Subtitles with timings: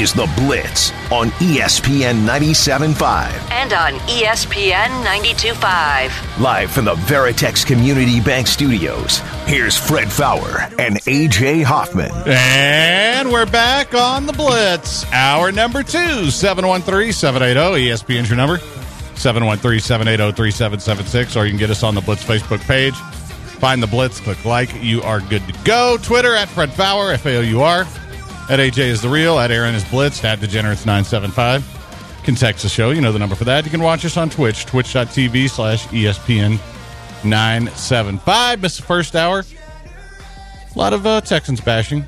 [0.00, 3.50] is The Blitz on ESPN 97.5.
[3.50, 6.40] and on ESPN 92.5.
[6.40, 12.10] Live from the Veritex Community Bank Studios, here's Fred Faour and AJ Hoffman.
[12.24, 15.04] And we're back on the Blitz.
[15.12, 17.88] Hour number two, 713 780.
[17.90, 18.56] ESPN's your number.
[19.16, 21.36] 713 780 3776.
[21.36, 22.94] Or you can get us on the Blitz Facebook page.
[22.94, 24.70] Find the Blitz, click like.
[24.82, 25.98] You are good to go.
[26.02, 27.86] Twitter at Fred Faour, F A O U R.
[28.50, 29.38] At AJ is the real.
[29.38, 30.24] At Aaron is Blitz.
[30.24, 32.24] At Degenerates975.
[32.24, 32.90] Can text the show.
[32.90, 33.64] You know the number for that.
[33.64, 36.58] You can watch us on Twitch, twitch.tv slash ESPN
[37.22, 38.60] 975.
[38.60, 39.44] Missed the first hour.
[40.74, 42.04] A lot of uh, Texans bashing.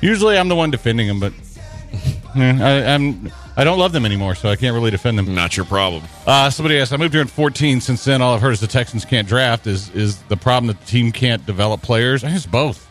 [0.00, 1.32] Usually I'm the one defending them, but
[2.36, 5.36] eh, I, I'm I don't love them anymore, so I can't really defend them.
[5.36, 6.02] Not your problem.
[6.26, 7.80] Uh, somebody asked, I moved here in 14.
[7.80, 9.68] Since then, all I've heard is the Texans can't draft.
[9.68, 12.24] Is is the problem that the team can't develop players?
[12.24, 12.87] I think it's both.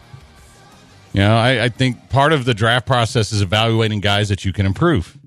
[1.18, 4.54] You know, I, I think part of the draft process is evaluating guys that you
[4.54, 5.18] can improve.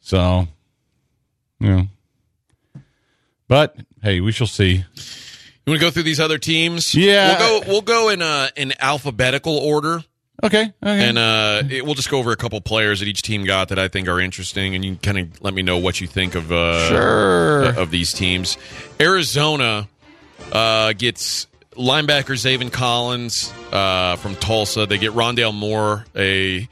[0.00, 0.46] So,
[1.58, 1.86] you know.
[3.48, 4.74] But hey, we shall see.
[4.74, 4.84] You
[5.66, 6.94] want to go through these other teams?
[6.94, 7.40] Yeah.
[7.40, 7.66] We'll go.
[7.68, 10.04] We'll go in uh, in alphabetical order,
[10.44, 10.62] Okay.
[10.62, 11.08] okay.
[11.08, 13.80] and uh, it, we'll just go over a couple players that each team got that
[13.80, 16.52] I think are interesting, and you kind of let me know what you think of
[16.52, 17.64] uh, Sure.
[17.80, 18.56] of these teams.
[19.00, 19.88] Arizona
[20.52, 24.86] uh, gets linebacker Zaven Collins uh, from Tulsa.
[24.86, 26.68] They get Rondale Moore, a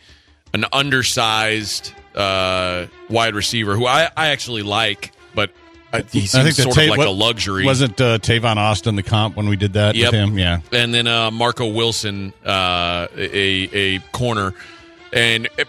[0.52, 5.50] an undersized uh, wide receiver who I, I actually like, but
[5.92, 7.64] I, he seems I think sort Ta- of like what- a luxury.
[7.64, 10.12] Wasn't uh, Tavon Austin the comp when we did that Yep.
[10.12, 10.38] with him?
[10.38, 10.60] Yeah.
[10.72, 14.54] and then uh, Marco Wilson, uh, a a corner,
[15.12, 15.64] and uh,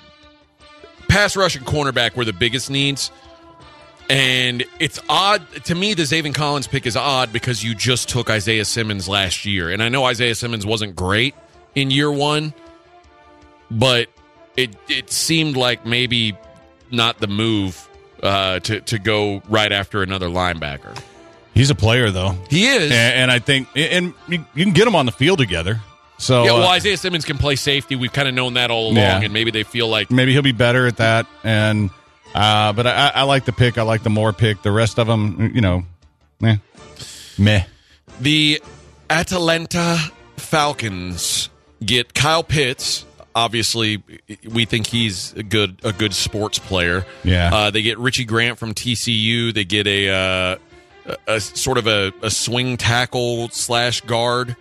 [1.08, 3.12] pass rush and cornerback were the biggest needs.
[4.10, 5.94] And it's odd to me.
[5.94, 9.82] The Zaven Collins pick is odd because you just took Isaiah Simmons last year, and
[9.82, 11.36] I know Isaiah Simmons wasn't great
[11.76, 12.54] in year one,
[13.70, 14.08] but
[14.58, 16.38] it it seemed like maybe
[16.92, 17.88] not the move
[18.22, 20.98] uh, to to go right after another linebacker.
[21.54, 22.32] He's a player, though.
[22.50, 22.84] He is.
[22.92, 25.82] And, and I think, and you, you can get him on the field together.
[26.18, 27.98] So Yeah, well, uh, Isaiah Simmons can play safety.
[27.98, 29.20] We've kind of known that all along, Yeah.
[29.22, 31.26] and maybe they feel like maybe he'll be better at that.
[31.44, 31.90] And
[32.34, 33.78] uh, but I, I like the pick.
[33.78, 34.62] I like the more pick.
[34.62, 35.84] The rest of them, you know,
[36.44, 36.58] eh.
[37.38, 37.64] meh.
[38.20, 38.62] the
[39.10, 39.98] Atlanta
[40.38, 41.50] Falcons
[41.84, 43.06] get Kyle Pitts.
[43.34, 44.04] Obviously,
[44.50, 47.06] we think he's a good a good sports player.
[47.24, 47.54] Yeah.
[47.54, 49.54] Uh, they get Richie Grant from TCU.
[49.54, 50.56] They get a uh,
[51.06, 54.56] a, a sort of a, a swing tackle slash guard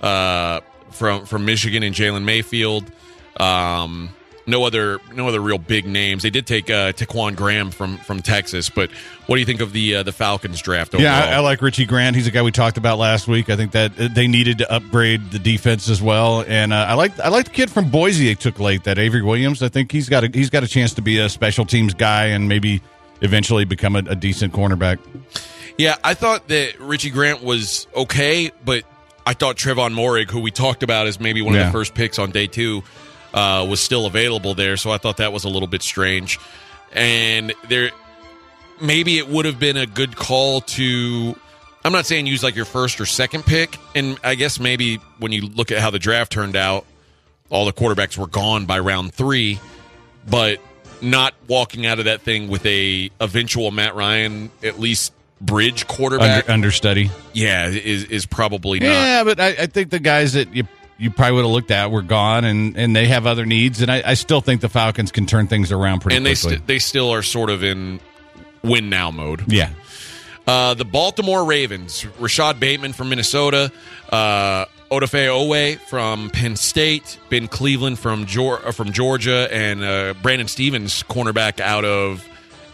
[0.00, 0.60] uh,
[0.90, 2.90] from from Michigan and Jalen Mayfield.
[3.38, 4.10] Um,
[4.46, 6.22] no other no other real big names.
[6.22, 8.90] They did take uh, Ta'Quon Graham from from Texas, but
[9.26, 11.04] what do you think of the uh, the Falcons draft overall?
[11.04, 12.16] Yeah, I, I like Richie Grant.
[12.16, 13.48] He's a guy we talked about last week.
[13.48, 16.44] I think that they needed to upgrade the defense as well.
[16.46, 19.22] And uh, I like I like the kid from Boise they took late, that Avery
[19.22, 19.62] Williams.
[19.62, 22.26] I think he's got a, he's got a chance to be a special teams guy
[22.26, 22.82] and maybe
[23.20, 24.98] eventually become a, a decent cornerback.
[25.78, 28.84] Yeah, I thought that Richie Grant was okay, but
[29.26, 32.18] I thought Trevon Moehrig, who we talked about as maybe one of the first picks
[32.18, 32.84] on day two,
[33.34, 34.76] uh, was still available there.
[34.78, 36.38] So I thought that was a little bit strange.
[36.92, 37.90] And there,
[38.80, 41.36] maybe it would have been a good call to.
[41.84, 45.32] I'm not saying use like your first or second pick, and I guess maybe when
[45.32, 46.86] you look at how the draft turned out,
[47.50, 49.58] all the quarterbacks were gone by round three,
[50.26, 50.60] but
[51.02, 55.12] not walking out of that thing with a eventual Matt Ryan at least
[55.42, 56.44] bridge quarterback.
[56.44, 57.10] Under, understudy.
[57.34, 58.86] yeah, is is probably not.
[58.86, 60.66] Yeah, but I, I think the guys that you
[61.04, 63.90] you probably would have looked at were gone, and, and they have other needs, and
[63.92, 66.78] I, I still think the Falcons can turn things around pretty and they st- they
[66.78, 68.00] still are sort of in
[68.62, 69.44] win now mode.
[69.46, 69.70] yeah,
[70.46, 73.70] Uh, the Baltimore Ravens, Rashod Bateman from Minnesota,
[74.10, 80.14] uh, Odafe Oweh from Penn State, Ben Cleveland from Geor- uh, from Georgia, and uh,
[80.22, 82.24] Brandon Stephens, cornerback out of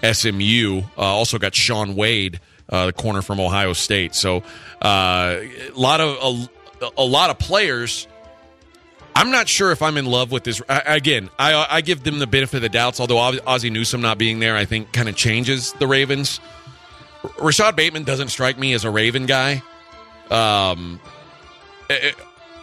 [0.03, 0.83] SMU.
[0.97, 4.15] Uh, also got Shaun Wade, uh, the corner from Ohio State.
[4.15, 4.43] So
[4.83, 6.49] uh, a lot of
[6.83, 8.07] a, a lot of players.
[9.15, 10.63] I'm not sure if I'm in love with this.
[10.69, 13.01] I, again, I, I give them the benefit of the doubts.
[13.01, 16.41] Although Oz- Ozzie Newsome not being there, I think kind of changes the Ravens.
[17.39, 19.63] Rashod Bateman doesn't strike me as a Raven guy.
[20.31, 21.01] Um,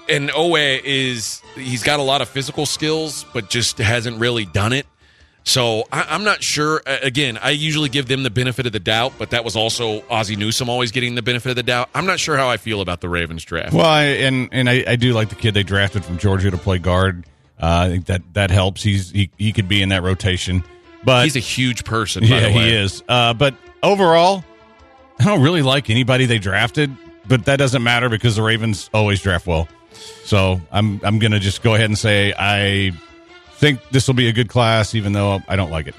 [0.09, 4.73] and Oweh is he's got a lot of physical skills, but just hasn't really done
[4.73, 4.85] it.
[5.47, 6.81] So I, I'm not sure.
[6.85, 10.35] Again, I usually give them the benefit of the doubt, but that was also Ozzie
[10.35, 11.89] Newsome always getting the benefit of the doubt.
[11.95, 13.73] I'm not sure how I feel about the Ravens draft.
[13.73, 16.57] Well, I, and and I, I do like the kid they drafted from Georgia to
[16.57, 17.25] play guard.
[17.61, 18.83] Uh, I think that that helps.
[18.83, 20.65] He's he, he could be in that rotation,
[21.05, 22.23] but He's a huge person.
[22.23, 22.69] By yeah, the way.
[22.69, 23.01] he is.
[23.07, 24.43] Uh, but overall,
[25.17, 26.91] I don't really like anybody they drafted.
[27.25, 29.69] But that doesn't matter because the Ravens always draft well.
[30.25, 32.91] So I'm I'm gonna just go ahead and say I
[33.57, 35.95] think this will be a good class, even though I don't like it.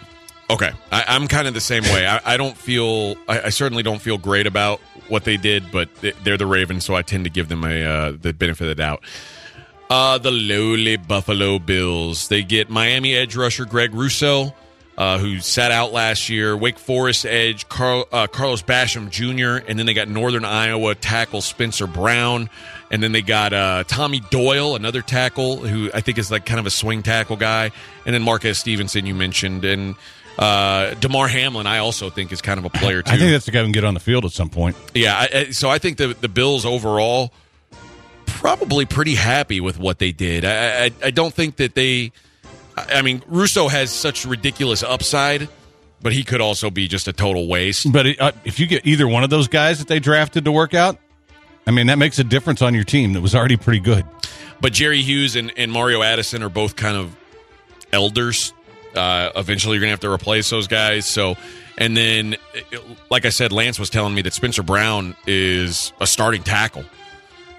[0.51, 2.07] Okay, I, I'm kind of the same way.
[2.07, 3.17] I, I don't feel.
[3.29, 5.89] I, I certainly don't feel great about what they did, but
[6.23, 8.75] they're the Ravens, so I tend to give them a uh, the benefit of the
[8.75, 9.03] doubt.
[9.91, 12.29] Uh, the lowly Buffalo Bills.
[12.29, 14.55] They get Miami edge rusher Greg Rousseau,
[14.97, 16.57] uh, who sat out last year.
[16.57, 21.41] Wake Forest edge Carl, uh, Carlos Basham Jr., and then they got Northern Iowa tackle
[21.41, 22.49] Spencer Brown,
[22.91, 26.61] and then they got uh, Tommy Doyle, another tackle who I think is like kind
[26.61, 27.71] of a swing tackle guy,
[28.07, 29.95] and then Marquez Stevenson you mentioned, and
[30.39, 33.13] uh, Damar Hamlin I also think is kind of a player too.
[33.13, 34.77] I think that's the guy who can get on the field at some point.
[34.95, 37.33] Yeah, I, I, so I think the the Bills overall
[38.27, 40.45] probably pretty happy with what they did.
[40.45, 42.13] I I, I don't think that they.
[42.77, 45.49] I I mean, Rousseau has such ridiculous upside,
[46.01, 47.93] but he could also be just a total waste.
[47.93, 50.75] But uh, if you get either one of those guys that they drafted to work
[50.75, 50.99] out,
[51.69, 54.07] I mean that makes a difference on your team that was already pretty good.
[54.59, 57.15] But Jerry Hughes and, and Mario Addison are both kind of
[57.93, 58.55] elders.
[58.97, 61.05] Uh, eventually, you're going to have to replace those guys.
[61.05, 61.37] So,
[61.77, 62.37] and then,
[63.11, 66.85] like I said, Lance was telling me that Spencer Brown is a starting tackle.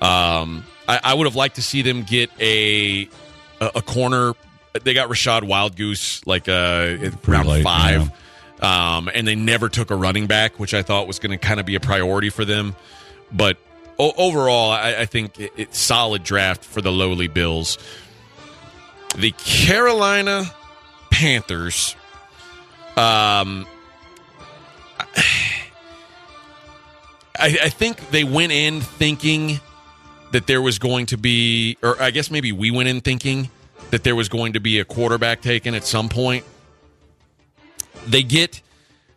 [0.02, 3.08] Um, I, I would have liked to see them get a
[3.62, 4.34] a, a corner.
[4.74, 8.10] They got Rachad Wildgoose like uh, around late, five,
[8.60, 11.60] um, and they never took a running back, which I thought was going to kind
[11.60, 12.76] of be a priority for them.
[13.32, 13.58] But
[14.00, 17.78] o- overall, I, I think it, it's solid draft for the lowly Bills.
[19.16, 20.46] The Carolina
[21.12, 21.96] Panthers.
[22.96, 23.66] Um,
[27.38, 29.60] I, I think they went in thinking
[30.31, 33.50] that there was going to be, or I guess maybe we went in thinking
[33.92, 36.46] that there was going to be a quarterback taken at some point.
[38.06, 38.62] They get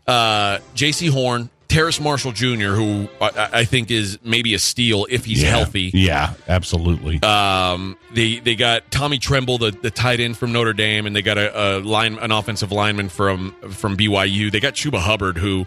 [0.06, 5.24] uh, Jaycee Horn, Terrace Marshall Jr., who I, I think is maybe a steal if
[5.24, 5.50] he's Yeah.
[5.50, 5.90] healthy.
[5.94, 7.22] Yeah, absolutely.
[7.22, 11.22] Um, they they got Tommy Tremble, the, the tight end from Notre Dame, and they
[11.22, 14.52] got a, a line an offensive lineman from from BYU.
[14.52, 15.66] They got Chuba Hubbard, who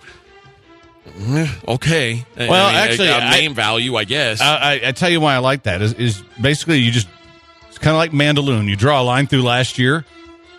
[1.29, 4.41] eh, okay, Well, I mean, actually, a, a I- name value, I guess.
[4.41, 7.07] I, I, I tell you why I like that is, is basically you just
[7.69, 8.67] it's kind of like Mandaloon.
[8.67, 10.05] You draw a line through last year.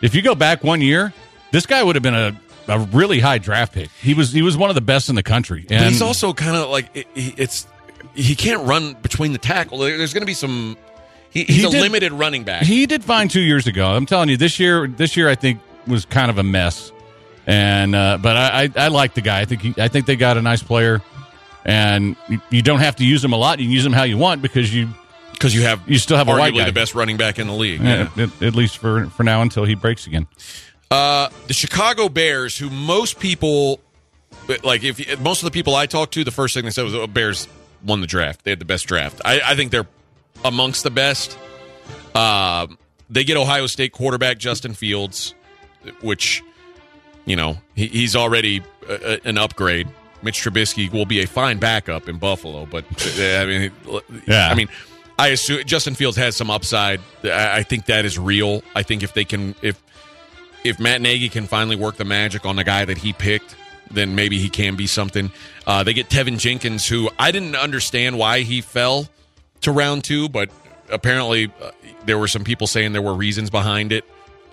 [0.02, 1.12] If you go back one year,
[1.52, 2.38] this guy would have been a,
[2.68, 3.90] a really high draft pick.
[4.02, 5.66] He was he was one of the best in the country.
[5.70, 7.66] And but he's also kind of like it, it's
[8.14, 9.78] he can't run between the tackle.
[9.78, 10.76] There's going to be some.
[11.30, 12.62] He, he's He a limited running back.
[12.62, 13.86] he did fine two years ago.
[13.86, 16.92] I'm telling you, this year this year I think was kind of a mess.
[17.46, 19.40] And uh, but I, I I like the guy.
[19.40, 21.00] I think he, I think they got a nice player,
[21.64, 23.58] and you, you don't have to use him a lot.
[23.60, 24.88] You can use him how you want because you
[25.32, 27.52] because you have you still have a white arguably the best running back in the
[27.52, 27.80] league.
[27.82, 30.26] Yeah, at, at least for for now until he breaks again.
[30.90, 33.80] Uh, the Chicago Bears, who most people
[34.62, 36.94] like, if most of the people I talked to, the first thing they said was,
[36.94, 37.48] "Oh, Bears
[37.84, 38.44] won the draft.
[38.44, 39.88] They had the best draft." I, I think they're
[40.44, 41.36] amongst the best.
[42.14, 42.78] Um,
[43.10, 45.34] they get Ohio State quarterback Justin Fields,
[46.02, 46.42] which
[47.24, 49.88] you know he, he's already a, a- an upgrade.
[50.22, 52.84] Mitch Trubisky will be a fine backup in Buffalo, but
[53.18, 53.72] uh, I mean,
[54.26, 54.48] Yeah.
[54.48, 54.68] I mean,
[55.18, 57.00] I assume Justin Fields has some upside.
[57.24, 58.62] I, I think that is real.
[58.74, 59.80] I think if they can, if
[60.68, 63.56] if Matt Nagy can finally work the magic on the guy that he picked,
[63.90, 65.30] then maybe he can be something.
[65.66, 69.08] Uh, they get Teven Jenkins, who I didn't understand why he fell
[69.62, 70.50] to round two, but
[70.90, 71.70] apparently uh,
[72.04, 74.04] there were some people saying there were reasons behind it.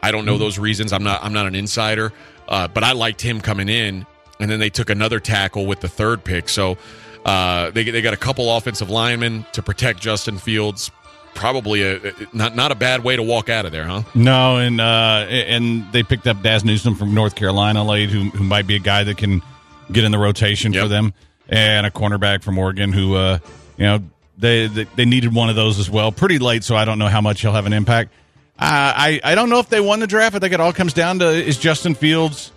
[0.02, 0.92] I don't know those reasons.
[0.92, 1.24] I'm not.
[1.24, 2.12] I'm not an insider,
[2.50, 4.06] uh, but I liked him coming in,
[4.40, 6.50] and then they took another tackle with the third pick.
[6.50, 6.78] So
[7.26, 10.92] uh, they they got a couple offensive linemen to protect Justin Fields.
[11.36, 14.04] Probably a not not a bad way to walk out of there, huh?
[14.16, 18.44] No, and uh, and they picked up Dazz Newsome from North Carolina late, who who
[18.44, 19.42] might be a guy that can
[19.92, 20.84] get in the rotation Yep.
[20.84, 21.14] for them,
[21.50, 23.40] and a cornerback from Oregon who, uh,
[23.78, 24.00] you know,
[24.38, 26.12] they, they they needed one of those as well.
[26.12, 28.12] Pretty late, so I don't know how much he'll have an impact.
[28.60, 30.36] Uh, I I don't know if they won the draft.
[30.36, 32.52] I think it all comes down to is Justin Fields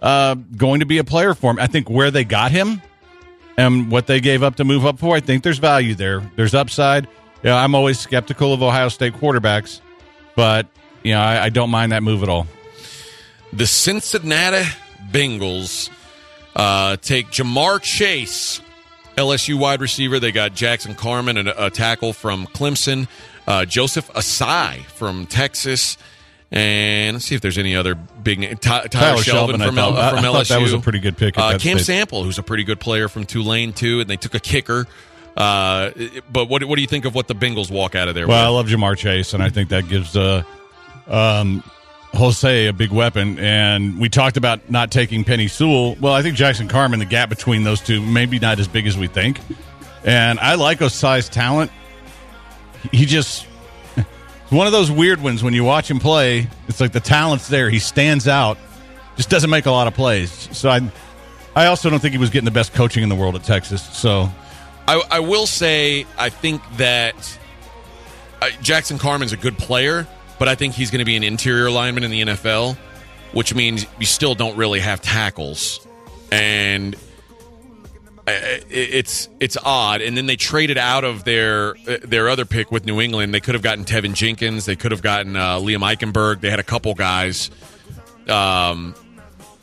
[0.00, 1.58] uh, going to be a player for him.
[1.58, 2.82] I think where they got him
[3.56, 6.28] and what they gave up to move up for, I think there's value there.
[6.36, 7.08] There's upside.
[7.42, 9.80] Yeah, I'm always skeptical of Ohio State quarterbacks,
[10.34, 10.66] but
[11.02, 12.46] you know I, I don't mind that move at all.
[13.52, 14.64] The Cincinnati
[15.10, 15.90] Bengals
[16.56, 18.60] uh, take Ja'Marr Chase,
[19.16, 20.18] LSU wide receiver.
[20.18, 23.06] They got Jackson Carman, and a, a tackle from Clemson.
[23.46, 25.96] Uh, Joseph Ossai from Texas.
[26.50, 28.56] And let's see if there's any other big name.
[28.56, 30.32] Ty- Tyler, Tyler Shelvin, Shelvin, from, thought- L- I- from LSU.
[30.32, 31.82] thought that was a pretty good pick Uh, Cam stage.
[31.86, 34.86] Sample, who's a pretty good player from Tulane too, and they took a kicker.
[35.36, 35.90] Uh,
[36.32, 38.26] but what what do you think of what the Bengals walk out of there?
[38.26, 40.42] Well, I love Ja'Marr Chase, and I think that gives uh,
[41.06, 41.62] um,
[42.14, 43.38] Jose a big weapon.
[43.38, 45.94] And we talked about not taking Penei Sewell.
[45.96, 48.96] Well, I think Jackson Carman, the gap between those two, maybe not as big as
[48.96, 49.40] we think.
[50.04, 51.70] And I like Ossai's talent.
[52.92, 53.44] He just
[54.50, 56.48] one of those weird ones when you watch him play.
[56.68, 57.68] It's like the talent's there.
[57.68, 58.56] He stands out,
[59.16, 60.48] just doesn't make a lot of plays.
[60.56, 60.80] So I,
[61.54, 63.82] I also don't think he was getting the best coaching in the world at Texas.
[63.82, 64.30] So
[64.88, 67.38] I, I will say I think that
[68.40, 70.06] uh, Jackson Carman's a good player,
[70.38, 72.76] but I think he's going to be an interior lineman in the NFL,
[73.32, 75.86] which means you still don't really have tackles,
[76.30, 76.94] and
[78.28, 80.02] it's it's odd.
[80.02, 83.32] And then they traded out of their uh, their other pick with New England.
[83.32, 84.66] They could have gotten Teven Jenkins.
[84.66, 86.40] They could have gotten uh, Liam Eichenberg.
[86.40, 87.50] They had a couple guys.
[88.28, 88.94] Um,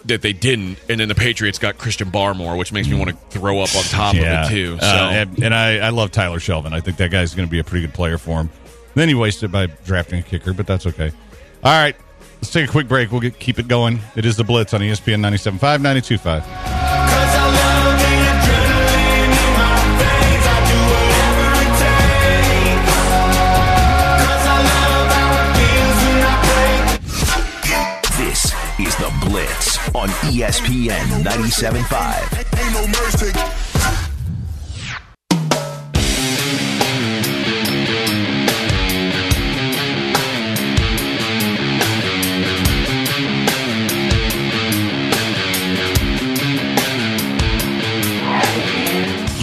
[0.06, 3.16] that they didn't, and then the Patriots got Christian Barmore, which makes me want to
[3.38, 4.78] throw up on top of it too.
[4.80, 6.74] So Uh, and, and I, I love Tyler Shelvin.
[6.74, 8.50] I think that guy's going to be a pretty good player for him.
[8.96, 11.12] Then he wasted by drafting a kicker, but that's okay.
[11.64, 11.96] All right,
[12.36, 13.12] let's take a quick break.
[13.12, 14.00] We'll get, keep it going.
[14.16, 16.83] It is the Blitz on ESPN 97.5, 92.5.
[29.96, 32.44] on ESPN 97.5.
[32.60, 33.74] Ain't.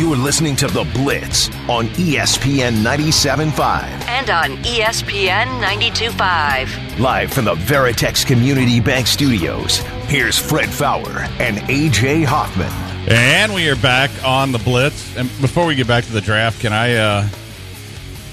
[0.00, 3.84] You are listening to the Blitz on ESPN 97.5.
[4.08, 6.98] And on ESPN 92.5.
[6.98, 12.68] Live from the Veritex Community Bank Studios, here's Fred Faour and AJ Hoffman.
[13.08, 15.16] And we are back on the Blitz.
[15.16, 16.96] And before we get back to the draft, can I?
[16.96, 17.28] Uh,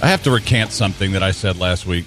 [0.01, 2.05] I have to recant something that I said last week.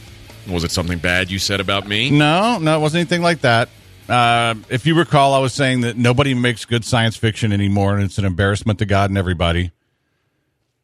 [0.49, 2.11] Was it something bad you said about me?
[2.11, 3.69] No, no, it wasn't anything like that.
[4.09, 8.03] Uh, if you recall, I was saying that nobody makes good science fiction anymore, and
[8.03, 9.71] it's an embarrassment to God and everybody.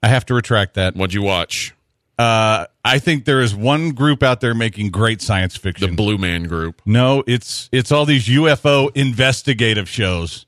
[0.00, 0.94] I have to retract that.
[0.94, 1.74] What'd you watch?
[2.18, 5.90] Uh, I think there is one group out there making great science fiction.
[5.90, 5.96] The.
[5.96, 6.80] Blue Man Group.
[6.86, 10.46] no, it's it's all these UFO investigative shows.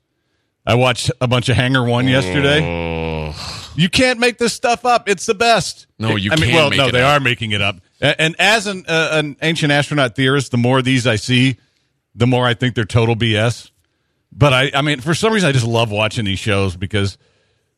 [0.65, 3.33] I watched a bunch of Hangar One yesterday.
[3.75, 5.07] You can't make this stuff up.
[5.07, 5.87] It's the best.
[5.97, 7.21] No, you I mean, well, no, they up.
[7.21, 7.77] are making it up.
[8.01, 11.57] And as an uh, an ancient astronaut theorist, the more of these I see,
[12.15, 13.71] the more I think they're total BS.
[14.31, 17.17] But I, I mean, for some reason, I just love watching these shows because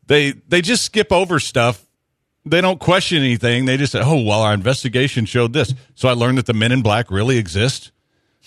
[0.08, 1.86] they they just skip over stuff.
[2.46, 3.66] They don't question anything.
[3.66, 6.72] They just say, "Oh, well, our investigation showed this." So I learned that the Men
[6.72, 7.92] in Black really exist,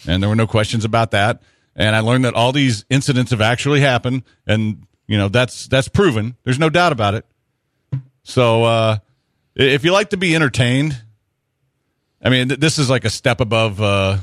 [0.07, 1.43] and there were no questions about that.
[1.77, 5.89] And I learned that all these incidents have actually happened, and you know that's that's
[5.89, 6.37] proven.
[6.45, 7.25] There's no doubt about it.
[8.25, 8.99] So uh,
[9.55, 11.01] if you like to be entertained,
[12.23, 14.19] I mean, th- this is like a step above uh,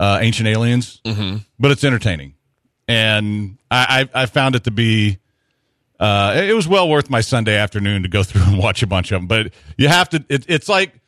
[0.00, 1.38] uh, Ancient Aliens, mm-hmm.
[1.58, 2.34] but it's entertaining,
[2.88, 5.18] and I, I, I found it to be.
[6.02, 9.12] Uh, it was well worth my Sunday afternoon to go through and watch a bunch
[9.12, 9.28] of them.
[9.28, 10.24] But you have to.
[10.28, 11.00] It, it's like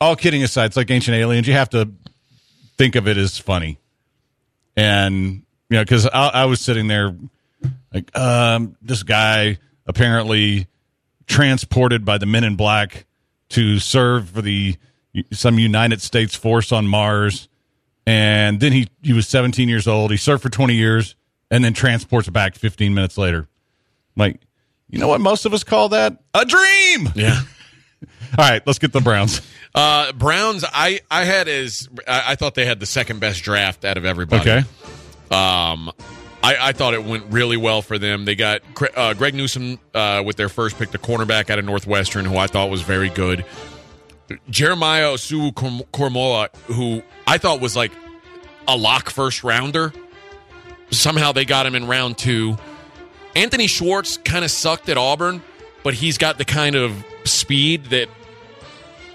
[0.00, 1.46] all kidding aside, it's like Ancient Aliens.
[1.46, 1.90] You have to
[2.78, 3.78] think of it as funny,
[4.76, 7.14] and you know, because I, I was sitting there
[7.92, 10.68] like, um, this guy apparently
[11.26, 13.04] transported by the Men in Black
[13.50, 14.74] to serve for the
[15.32, 17.50] some United States force on Mars,
[18.06, 20.10] and then he he was 17 years old.
[20.12, 21.14] He served for 20 years,
[21.50, 23.49] and then transports back 15 minutes later.
[24.20, 24.40] Like,
[24.88, 27.08] you know what most of us call that a dream.
[27.16, 27.40] Yeah.
[28.38, 29.40] All right, let's get the Browns.
[29.74, 33.84] Uh, Browns, I, I had as I, I thought they had the second best draft
[33.84, 34.42] out of everybody.
[34.42, 34.58] Okay,
[35.30, 35.90] Um,
[36.42, 38.24] I, I thought it went really well for them.
[38.24, 38.62] They got
[38.96, 42.46] uh, Greg Newsome uh, with their first pick, the cornerback out of Northwestern, who I
[42.46, 43.44] thought was very good.
[44.48, 47.92] Jeremiah Owusu-Koramoah, who I thought was like
[48.68, 49.92] a lock first rounder.
[50.90, 52.56] Somehow they got him in round two.
[53.36, 55.42] Anthony Schwartz kind of sucked at Auburn,
[55.82, 58.08] but he's got the kind of speed that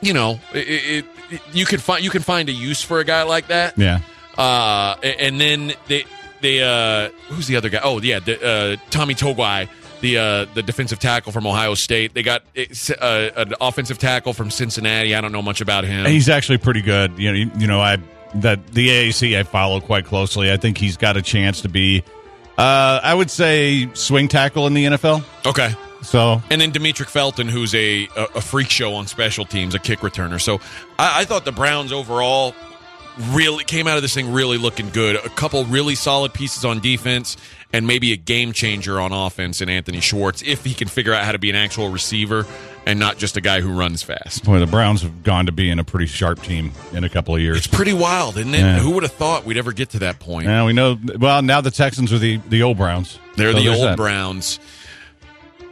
[0.02, 3.24] you know it, it, you could find you can find a use for a guy
[3.24, 3.78] like that.
[3.78, 4.00] yeah.
[4.38, 6.04] Uh, and then they
[6.42, 7.80] they uh, who's the other guy?
[7.84, 9.70] Oh yeah, the, uh, Tommy Togiai,
[10.02, 12.14] the uh, the defensive tackle from Ohio State.
[12.14, 15.16] They got uh, an offensive tackle from Cincinnati.
[15.16, 16.06] I don't know much about him.
[16.06, 17.18] He's actually pretty good.
[17.18, 17.98] You know, you, you know, I
[18.36, 20.52] that the AAC I follow quite closely.
[20.52, 22.04] I think he's got a chance to be,
[22.58, 25.24] uh, I would say, swing tackle in the NFL.
[25.46, 25.74] okay.
[26.02, 29.80] So And then Demetric Felton, who's a, a a freak show on special teams, a
[29.80, 30.40] kick returner.
[30.40, 30.62] So
[31.00, 32.54] I, I thought the Browns overall
[33.32, 35.16] really came out of this thing really looking good.
[35.16, 37.38] A couple really solid pieces on defense,
[37.76, 41.26] and maybe a game changer on offense in Anthony Schwartz if he can figure out
[41.26, 42.46] how to be an actual receiver
[42.86, 44.46] and not just a guy who runs fast.
[44.46, 47.42] Boy, the Browns have gone to being a pretty sharp team in a couple of
[47.42, 47.58] years.
[47.58, 48.60] It's pretty wild, isn't it?
[48.60, 48.80] Yeah.
[48.80, 50.46] Who would have thought we'd ever get to that point?
[50.48, 50.98] Now we know.
[51.18, 53.20] Well, now the Texans are the the old Browns.
[53.36, 53.98] They're So the old that.
[53.98, 54.60] Browns.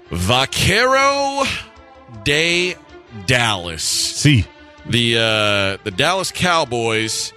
[0.10, 1.43] Vaquero
[2.24, 2.75] de
[3.25, 3.83] Dallas.
[3.83, 4.45] See,
[4.86, 7.31] The uh, the Dallas Cowboys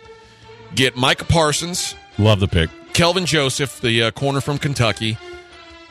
[0.75, 2.71] get Micah Parsons, love the pick.
[2.97, 5.19] Kelvin Joseph, the uh, corner from Kentucky,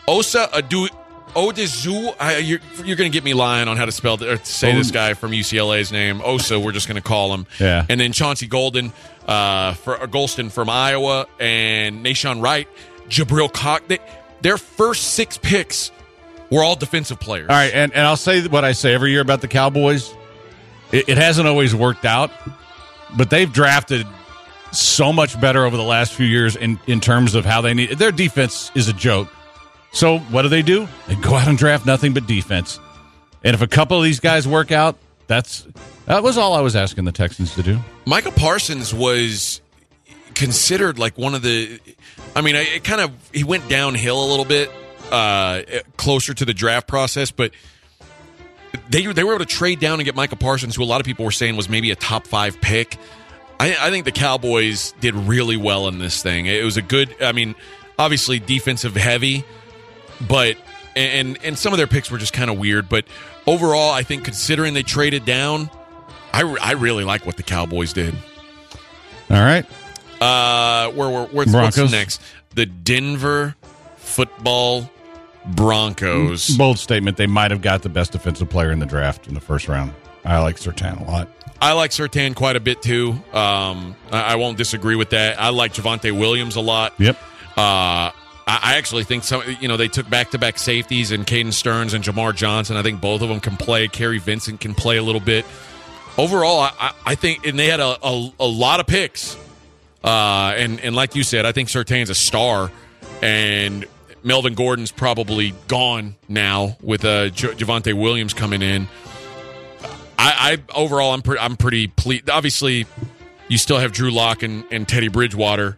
[0.08, 0.90] Osa Adu.
[1.36, 4.46] Odezu, I, you're, you're going to get me lying on how to spell or to
[4.46, 6.20] say this guy from UCLA's name.
[6.24, 7.46] Osa, we're just going to call him.
[7.60, 7.86] Yeah.
[7.90, 8.92] And then Chauncey Golden,
[9.28, 12.68] uh, for uh, Golston from Iowa, and Nahshon Wright,
[13.08, 13.84] Jabril Cox.
[13.88, 14.00] They,
[14.42, 15.92] their first six picks
[16.50, 17.50] were all defensive players.
[17.50, 20.12] All right, and, and I'll say what I say every year about the Cowboys.
[20.92, 22.32] It, it hasn't always worked out,
[23.16, 24.08] but they've drafted
[24.76, 27.92] so much better over the last few years in, in terms of how they need
[27.92, 29.30] their defense is a joke.
[29.92, 30.88] So what do they do?
[31.08, 32.80] They go out and draft nothing but defense.
[33.44, 35.66] And if a couple of these guys work out, that's
[36.06, 37.80] that was all I was asking the Texans to do.
[38.06, 39.62] Michael Parsons was
[40.34, 41.80] considered like one of the.
[42.36, 44.70] I mean, it kind of he went downhill a little bit
[45.12, 45.62] uh,
[45.98, 47.52] closer to the draft process, but
[48.90, 51.06] they they were able to trade down and get Michael Parsons, who a lot of
[51.06, 52.98] people were saying was maybe a top five pick.
[53.60, 56.46] I, I think the Cowboys did really well in this thing.
[56.46, 57.16] It was a good.
[57.22, 57.56] I mean,
[57.98, 59.44] obviously defensive heavy,
[60.28, 60.58] but
[60.96, 62.90] and and some of their picks were just kind of weird.
[62.90, 63.06] But
[63.48, 65.70] overall, I think considering they traded down,
[66.34, 68.14] I, I really like what the Cowboys did.
[69.30, 69.66] All right.
[70.22, 71.78] Uh, where where where's Broncos.
[71.78, 72.22] what's next?
[72.56, 73.56] The Denver
[73.98, 74.90] Football
[75.46, 76.50] Broncos.
[76.58, 77.18] Bold statement.
[77.18, 79.94] They might have got the best defensive player in the draft in the first round.
[80.24, 81.30] I like Surtain a lot.
[81.66, 83.14] I like Surtain quite a bit too.
[83.34, 85.42] Um, I, I won't disagree with that.
[85.42, 86.94] I like Javonte Williams a lot.
[87.00, 87.18] Yep.
[87.58, 88.14] Uh, I
[88.46, 91.96] I actually think some, you know, they took back to back safeties and Caden Sterns
[91.96, 92.78] and Jamar Johnson.
[92.78, 93.88] I think both of them can play.
[93.88, 95.44] Kary Vincent can play a little bit.
[96.20, 99.36] Overall, I, I, think, and they had a, a, a lot of picks.
[100.04, 102.72] Uh, and, and like you said, I think Surtain's a star.
[103.24, 103.86] And
[104.22, 108.88] Melvin Gordon's probably gone now with uh, J- Javonte Williams coming in.
[110.18, 112.30] I, I overall, I'm, pretty, I'm pretty pleased.
[112.30, 112.86] Obviously,
[113.48, 115.78] you still have Drew Lock and, and Teddy Bridgewater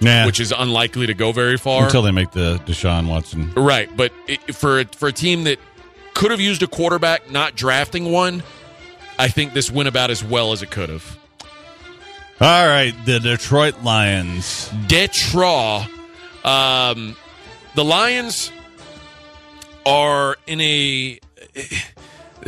[0.00, 0.26] Yeah.
[0.26, 1.84] which is unlikely to go very far.
[1.84, 3.52] until they make the Deshaun Watson.
[3.54, 5.58] right, but it, for for a team that
[6.14, 8.42] could have used a quarterback, not drafting one,
[9.18, 11.18] I think this went about as well as it could have.
[12.40, 14.70] All right, the Detroit Lions.
[14.86, 15.86] Detroit,
[16.44, 17.16] um,
[17.74, 18.52] the Lions
[19.84, 21.18] are in a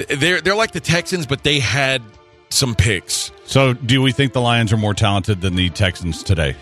[0.08, 2.02] they're they're like the Texans, but they had
[2.50, 3.32] some picks.
[3.44, 6.56] So, do we think the Lions are more talented than the Texans today?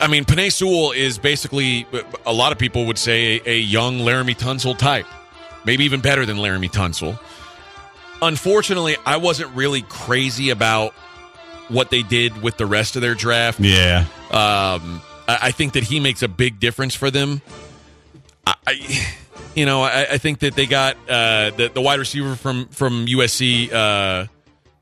[0.00, 1.86] I mean, Penei Sewell is basically
[2.24, 5.06] a lot of people would say a, a young Laremy Tunsil type,
[5.64, 7.18] maybe even better than Laremy Tunsil.
[8.22, 10.94] Unfortunately, I wasn't really crazy about
[11.68, 13.60] what they did with the rest of their draft.
[13.60, 14.06] Yeah.
[14.30, 17.42] Um, I, I think that he makes a big difference for them.
[18.46, 19.14] I, I
[19.54, 23.06] you know, I, I think that they got uh, the the wide receiver from from
[23.06, 24.26] USC, uh,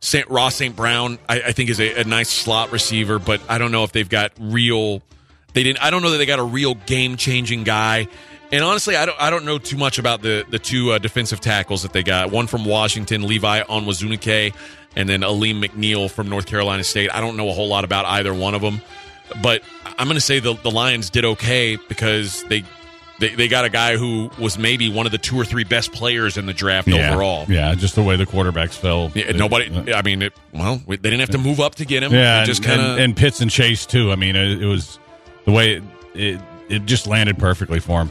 [0.01, 0.75] Saint Ross St.
[0.75, 1.19] Brown.
[1.29, 4.09] I, I think is a, a nice slot receiver, but I don't know if they've
[4.09, 5.03] got real.
[5.55, 5.83] They didn't.
[5.83, 8.09] I don't know that they got a real game changing guy.
[8.51, 9.21] And honestly, I don't.
[9.21, 12.31] I don't know too much about the the two uh, defensive tackles that they got.
[12.31, 14.55] One from Washington, Levi Onwuzurike,
[14.97, 17.11] and then Alim McNeill from North Carolina State.
[17.13, 18.83] I don't know a whole lot about either one of them,
[19.43, 22.65] but I'm going to say the the Lions did okay because they.
[23.18, 25.92] They, they got a guy who was maybe one of the two or three best
[25.92, 27.11] players in the draft yeah.
[27.12, 27.46] overall.
[27.48, 29.12] Yeah, just the way the quarterbacks fell.
[29.14, 29.92] Yeah, nobody.
[29.92, 32.12] I mean, it, well, they didn't have to move up to get him.
[32.12, 32.98] Yeah, It just and, kind and, of.
[32.98, 34.11] and Pitts and Chase too.
[34.11, 34.98] I mean, it, it was
[35.44, 35.83] the way it,
[36.14, 38.11] it it just landed perfectly for him.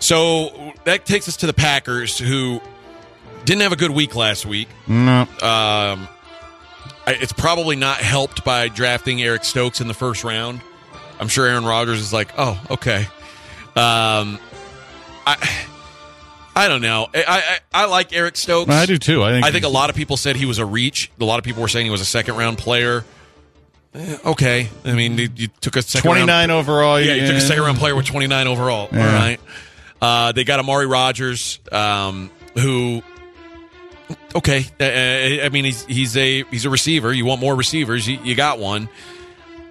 [0.00, 2.60] So that takes us to the Packers, who
[3.44, 4.68] didn't have a good week last week.
[4.88, 6.08] No, Um,
[7.06, 10.60] it's probably not helped by drafting Eric Stokes in the first round.
[11.18, 13.06] I'm sure Aaron Rodgers is like, oh, okay.
[13.76, 14.38] Um,
[15.26, 15.66] I,
[16.56, 17.06] I don't know.
[17.14, 18.70] I, I, I like Eric Stokes.
[18.70, 19.22] I do too.
[19.22, 19.46] I think.
[19.46, 21.10] I think a lot of people said he was a reach.
[21.20, 23.04] A lot of people were saying he was a second round player.
[23.94, 27.00] Eh, okay, I mean, you, you took a second twenty round- overall.
[27.00, 28.88] yeah, you took a second round player with 29 overall.
[28.92, 29.06] Yeah.
[29.06, 29.40] All right.
[30.00, 33.02] Uh, they got Amari Rodgers, um, who,
[34.34, 37.12] okay, uh, I mean he's he's a he's a receiver.
[37.12, 38.06] You want more receivers?
[38.08, 38.88] You, you got one.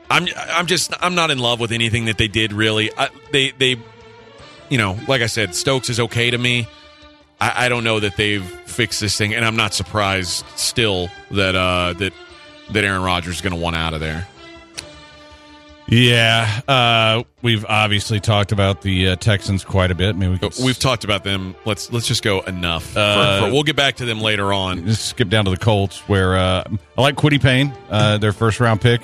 [0.09, 2.91] I'm I'm just I'm not in love with anything that they did really.
[2.97, 3.77] I, they they,
[4.69, 6.67] you know, like I said, Stokes is okay to me.
[7.41, 11.55] I, I don't know that they've fixed this thing, and I'm not surprised still that
[11.55, 12.13] uh, that
[12.71, 14.27] that Aaron Rodgers is going to want out of there.
[15.91, 20.15] Yeah, uh, we've obviously talked about the uh, Texans quite a bit.
[20.15, 21.55] Maybe we could We've talked about them.
[21.65, 22.95] Let's let's just go enough.
[22.95, 24.85] Uh, for- we'll get back to them later on.
[24.85, 26.63] just skip down to the Colts, where uh,
[26.95, 29.01] I like Kwity Paye, uh, their first round pick.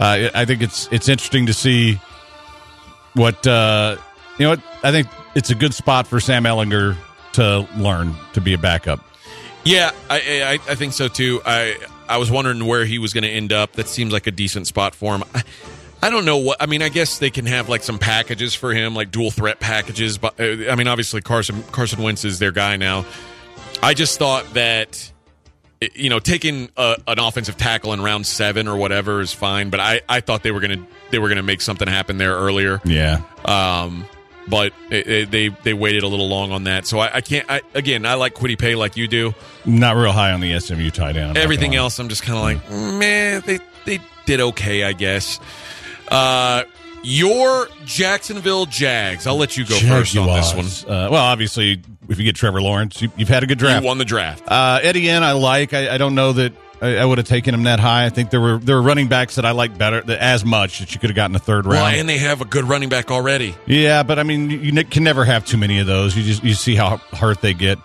[0.00, 2.00] Uh, I think it's it's interesting to see
[3.12, 3.98] what uh,
[4.38, 4.50] you know.
[4.50, 6.96] What I think it's a good spot for Sam Ehlinger
[7.34, 9.04] to learn to be a backup.
[9.62, 11.42] Yeah, I, I I think so too.
[11.44, 11.76] I
[12.08, 13.74] I was wondering where he was going to end up.
[13.74, 15.24] That seems like a decent spot for him.
[15.34, 15.42] I,
[16.02, 16.56] I don't know what.
[16.62, 19.60] I mean, I guess they can have like some packages for him, like dual threat
[19.60, 20.16] packages.
[20.16, 23.04] But uh, I mean, obviously Carson Carson Wentz is their guy now.
[23.82, 25.12] I just thought that
[25.94, 29.70] you know taking a, an offensive tackle in round seven or whatever is fine.
[29.70, 32.80] But I I thought they were gonna they were gonna make something happen there earlier.
[32.84, 34.04] Yeah, Um,
[34.48, 36.86] but it, it- they they waited a little long on that.
[36.86, 37.50] So I, I can't.
[37.50, 39.34] I, again, I like Kwity Paye like you do.
[39.64, 41.38] not real high on the SMU tight end.
[41.38, 45.40] Everything else, I'm just kind of like, man, they they did okay, I guess.
[46.08, 46.64] Uh,
[47.02, 49.26] your Jacksonville Jags.
[49.26, 50.90] I'll let you go first on this one.
[50.90, 53.82] Uh, well, obviously, if you get Trevor Lawrence, you, you've had a good draft.
[53.82, 54.42] You won the draft.
[54.46, 55.72] Uh, Etienne, I like.
[55.74, 58.04] I, I don't know that I, I would have taken him that high.
[58.06, 60.80] I think there were there were running backs that I like better that as much
[60.80, 61.82] that you could have gotten a third round.
[61.82, 63.54] Well, and they have a good running back already.
[63.66, 66.16] yeah, but I mean, you, you can never have too many of those.
[66.16, 67.78] You just you see how hurt they get.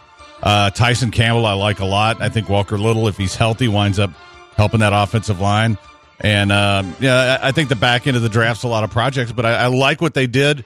[0.44, 2.22] Uh, Tyson Campbell, I like a lot.
[2.22, 4.12] I think Walker Little, if he's healthy, winds up
[4.56, 5.78] helping that offensive line.
[6.20, 9.32] And um, yeah, I, think the back end of the draft's a lot of projects,
[9.32, 10.64] but I, I like what they did.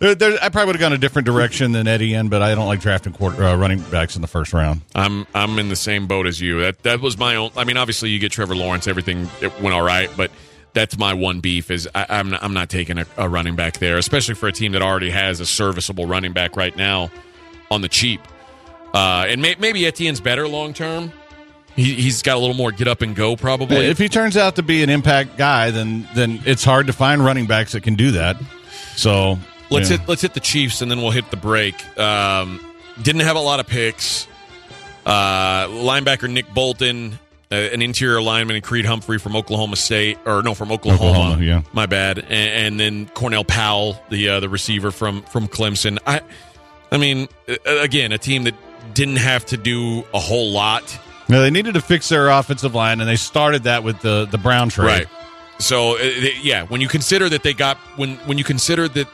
[0.00, 3.14] I probably would have gone a different direction than Etienne, but I don't like drafting
[3.14, 4.82] quarter, uh, running backs in the first round.
[4.94, 6.60] I'm I'm in the same boat as you.
[6.60, 7.50] That that was my own.
[7.56, 10.30] I mean, obviously you get Trevor Lawrence, everything it went all right, but
[10.74, 13.78] that's my one beef is I, I'm not, I'm not taking a, a running back
[13.78, 17.10] there, especially for a team that already has a serviceable running back right now
[17.70, 18.20] on the cheap.
[18.92, 21.12] Uh, and may, maybe Etienne's better long term.
[21.76, 23.76] He, he's got a little more get up and go probably.
[23.76, 27.24] If he turns out to be an impact guy, then then it's hard to find
[27.24, 28.36] running backs that can do that.
[28.96, 29.38] So
[29.70, 29.98] Let's yeah.
[29.98, 31.74] hit let's hit the Chiefs and then we'll hit the break.
[31.98, 32.64] Um,
[33.02, 34.26] didn't have a lot of picks.
[35.04, 37.18] Uh, linebacker Nick Bolton,
[37.50, 41.10] uh, an interior lineman, and Creed Humphrey from Oklahoma State, or no, from Oklahoma.
[41.10, 41.62] Oklahoma, yeah.
[41.72, 42.18] my bad.
[42.18, 45.98] And, and then Cornell Powell, the uh, the receiver from from Clemson.
[46.06, 46.22] I,
[46.90, 47.28] I mean,
[47.66, 48.54] again, a team that
[48.94, 50.98] didn't have to do a whole lot.
[51.28, 54.38] No, they needed to fix their offensive line, and they started that with the the
[54.38, 54.86] Brown trade.
[54.86, 55.06] Right.
[55.58, 56.02] So uh,
[56.42, 59.08] yeah, when you consider that they got when when you consider that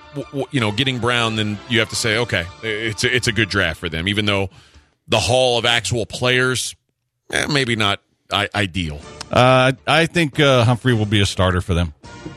[0.50, 3.48] you know getting Brown, then you have to say okay, it's a, it's a good
[3.48, 4.50] draft for them, even though
[5.08, 6.74] the hall of actual players
[7.32, 8.00] eh, maybe not
[8.32, 9.00] I- ideal.
[9.30, 11.94] Uh, I think uh, Humphrey will be a starter for them.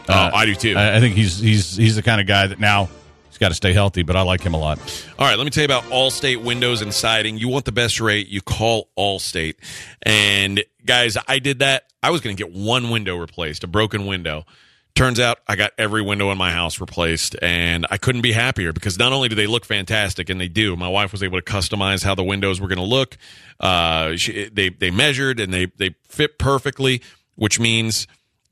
[0.07, 0.75] Uh, oh, I do too.
[0.77, 2.89] I, I think he's he's he's the kind of guy that now
[3.35, 4.79] he's got to stay healthy, but I like him a lot.
[5.19, 7.37] All right, let me tell you about Allstate Windows and Siding.
[7.37, 9.55] You want the best rate, you call Allstate.
[10.03, 11.83] And guys, I did that.
[12.01, 14.45] I was going to get one window replaced, a broken window.
[14.95, 18.71] Turns out I got every window in my house replaced, and I couldn't be happier
[18.71, 20.77] because not only do they look fantastic, and they do.
[20.77, 23.17] My wife was able to customize how the windows were going to look.
[23.59, 27.01] Uh, she, they they measured and they they fit perfectly,
[27.35, 28.07] which means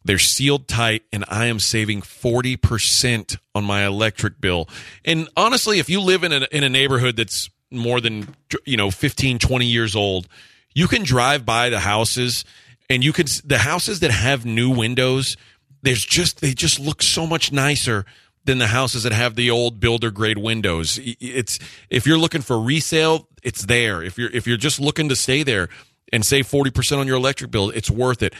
[0.05, 4.67] they're sealed tight, and I am saving 40% on my electric bill.
[5.05, 8.35] And honestly, if you live in a, in a neighborhood that's more than,
[8.65, 10.27] you know, 15, 20 years old,
[10.73, 12.45] you can drive by the houses
[12.89, 15.37] and you can, the houses that have new windows,
[15.81, 18.05] there's just, they just look so much nicer
[18.45, 20.99] than the houses that have the old builder grade windows.
[21.01, 24.03] It's, if you're looking for resale, it's there.
[24.03, 25.69] If you're, if you're just looking to stay there
[26.11, 28.33] and save 40% on your electric bill, it's worth it.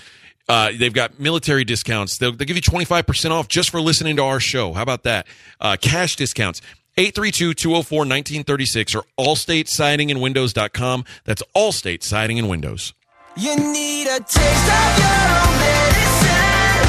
[0.49, 2.17] Uh, they've got military discounts.
[2.17, 4.73] They'll, they'll give you 25% off just for listening to our show.
[4.73, 5.27] How about that?
[5.59, 6.61] Uh, cash discounts.
[6.97, 11.05] 832-204-1936 or allstatesidingandwindows.com.
[11.25, 12.93] That's Allstate Siding and Windows.
[13.35, 16.83] You need a taste of your own medicine.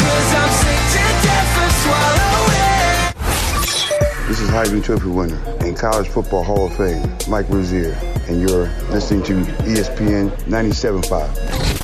[0.00, 2.44] Cause I'm sick to death of swallowing.
[4.28, 7.94] This is Heisman Trophy winner and College Football Hall of Fame, Mike Rozier,
[8.28, 9.34] and you're listening to
[9.64, 11.83] ESPN 97.5.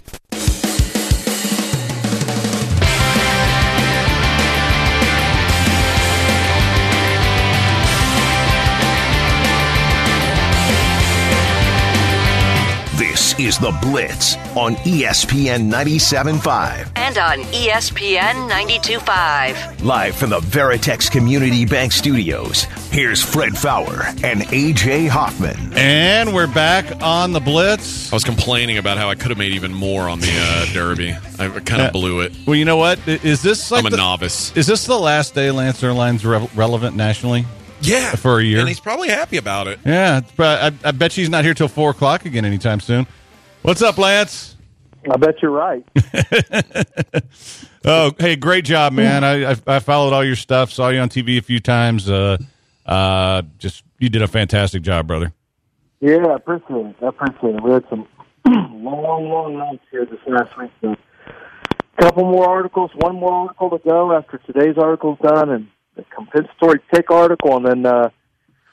[13.47, 16.91] is The Blitz on ESPN 97.5.
[16.97, 19.83] And on ESPN 92.5.
[19.85, 25.73] Live from the Veritex Community Bank Studios, here's Fred Faour and AJ Hoffman.
[25.75, 28.13] And we're back on the Blitz.
[28.13, 31.13] I was complaining about how I could have made even more on the uh, Derby.
[31.39, 31.91] I kind of Yeah.
[31.91, 32.33] blew it.
[32.47, 32.99] Well, you know what?
[33.09, 34.55] Is this like I'm a the- novice.
[34.57, 37.47] Is this the last day Lance Zierlein's re- relevant nationally?
[37.83, 38.15] Yeah.
[38.17, 38.59] For a year.
[38.59, 39.79] And he's probably happy about it.
[39.87, 43.07] Yeah, but I, I bet she's not here till four o'clock again anytime soon.
[43.63, 44.57] What's up, Lance?
[45.11, 45.85] I bet you're right.
[47.83, 49.25] Oh, hey, great job, man!
[49.25, 52.11] I, I I followed all your stuff, saw you on TV a few times.
[52.11, 52.37] Uh,
[52.85, 55.33] uh, just you did a fantastic job, brother.
[56.01, 56.97] Yeah, I appreciate it.
[57.03, 57.63] I appreciate it.
[57.63, 58.07] We had some
[58.85, 60.71] long, long nights here this last week.
[60.83, 60.95] So
[61.99, 66.05] a couple more articles, one more article to go after today's article's done, and the
[66.15, 68.11] compensatory pick article, and then uh,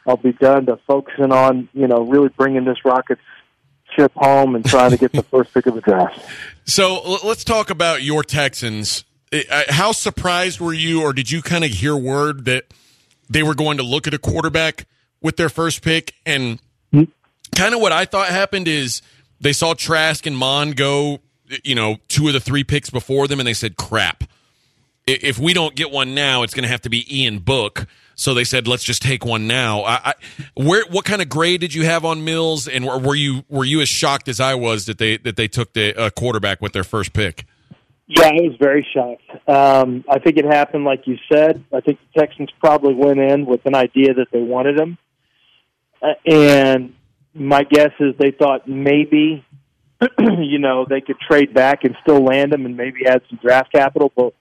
[0.06, 3.22] I'll be done to focusing on you know really bringing this Rockets
[3.98, 6.20] ship home and trying to get the first pick of the draft.
[6.70, 9.06] So let's talk about your Texans.
[9.70, 12.66] How surprised were you, or did you kind of hear word that
[13.30, 14.86] they were going to look at a quarterback
[15.22, 16.14] with their first pick?
[16.26, 16.60] And
[16.92, 17.04] hmm?
[17.56, 19.02] kind of what I thought happened is
[19.40, 21.20] they saw Trask and Mond go,
[21.64, 24.26] you know, two of the three picks before them, and they said, crap.
[25.08, 27.88] If we don't get one now, it's going to have to be Ian Book.
[28.20, 29.84] So they said, let's just take one now.
[29.84, 30.14] I, I,
[30.56, 33.64] where, what kind of grade did you have on Mills, and were were you were
[33.64, 36.74] you as shocked as I was that they that they took the uh, quarterback with
[36.74, 37.46] their first pick?
[38.08, 39.48] Yeah, I was very shocked.
[39.48, 41.64] Um, I think it happened like you said.
[41.72, 44.98] I think the Texans probably went in with an idea that they wanted him,
[46.02, 46.96] uh, and
[47.36, 49.46] my guess is they thought maybe,
[50.20, 53.72] you know, they could trade back and still land him and maybe add some draft
[53.72, 54.12] capital.
[54.16, 54.34] But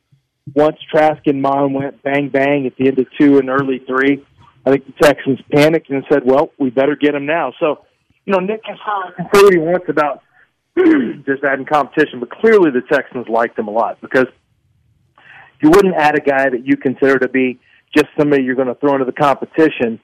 [0.55, 4.25] once Trask and Mond went bang bang at the end of two and early three,
[4.65, 7.85] I think the Texans panicked and said, "Well, we better get him now." So,
[8.25, 8.77] you know, Nick can
[9.33, 10.23] say what he wants about
[11.27, 14.27] just adding competition, but clearly the Texans liked him a lot because
[15.63, 17.59] you wouldn't add a guy that you consider to be
[17.97, 20.01] just somebody you're going to throw into the competition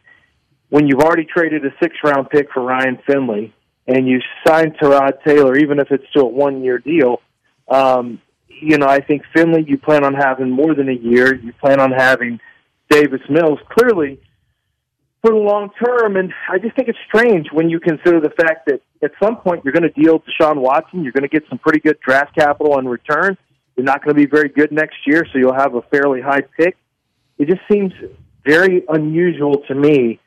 [0.70, 3.52] when you've already traded a six round pick for Ryan Finley
[3.86, 7.20] and you signed Tyrod Taylor, even if it's still a one year deal.
[7.68, 8.20] Um,
[8.60, 11.34] you know, I think Finley, you plan on having more than a year.
[11.34, 12.40] You plan on having
[12.90, 13.58] Davis Mills.
[13.70, 14.20] Clearly,
[15.22, 16.16] for the long term.
[16.16, 19.64] And I just think it's strange when you consider the fact that at some point
[19.64, 21.02] you're going to deal Deshaun Watson.
[21.02, 23.38] You're going to get some pretty good draft capital in return.
[23.76, 26.42] You're not going to be very good next year, so you'll have a fairly high
[26.58, 26.76] pick.
[27.38, 27.92] It just seems
[28.44, 30.20] very unusual to me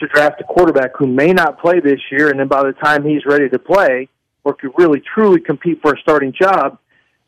[0.00, 3.04] to draft a quarterback who may not play this year, and then by the time
[3.04, 4.08] he's ready to play
[4.44, 6.78] or could really truly compete for a starting job,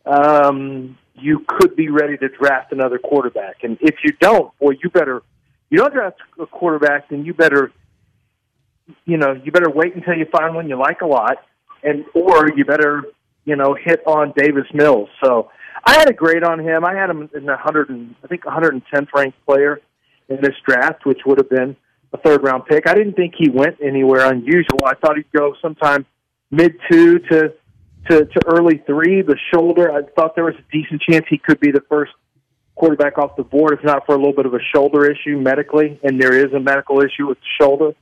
[0.07, 3.63] um, you could be ready to draft another quarterback.
[3.63, 5.23] And if you don't, boy, you better
[5.71, 7.73] you don't draft a quarterback, then you better
[9.05, 11.39] you know you better wait until you find one you like a lot,
[11.83, 13.05] and or you better
[13.45, 15.09] you know hit on Davis Mills.
[15.23, 15.51] So
[15.85, 16.85] I had a grade on him.
[16.85, 19.81] I had him in the hundred and I think 110th ranked player
[20.29, 21.77] in this draft, which would have been
[22.13, 22.87] a third round pick.
[22.87, 24.85] I didn't think he went anywhere unusual.
[24.85, 26.07] I thought he'd go sometime
[26.51, 27.55] mid two to
[28.09, 29.23] to to early three.
[29.23, 32.13] The shoulder, I thought there was a decent chance he could be the first
[32.75, 36.01] quarterback off the board, if not for a little bit of a shoulder issue medically,
[36.03, 37.93] and there is a medical issue with the shoulder,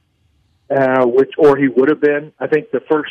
[0.71, 2.33] uh, which or he would have been.
[2.39, 3.11] I think the first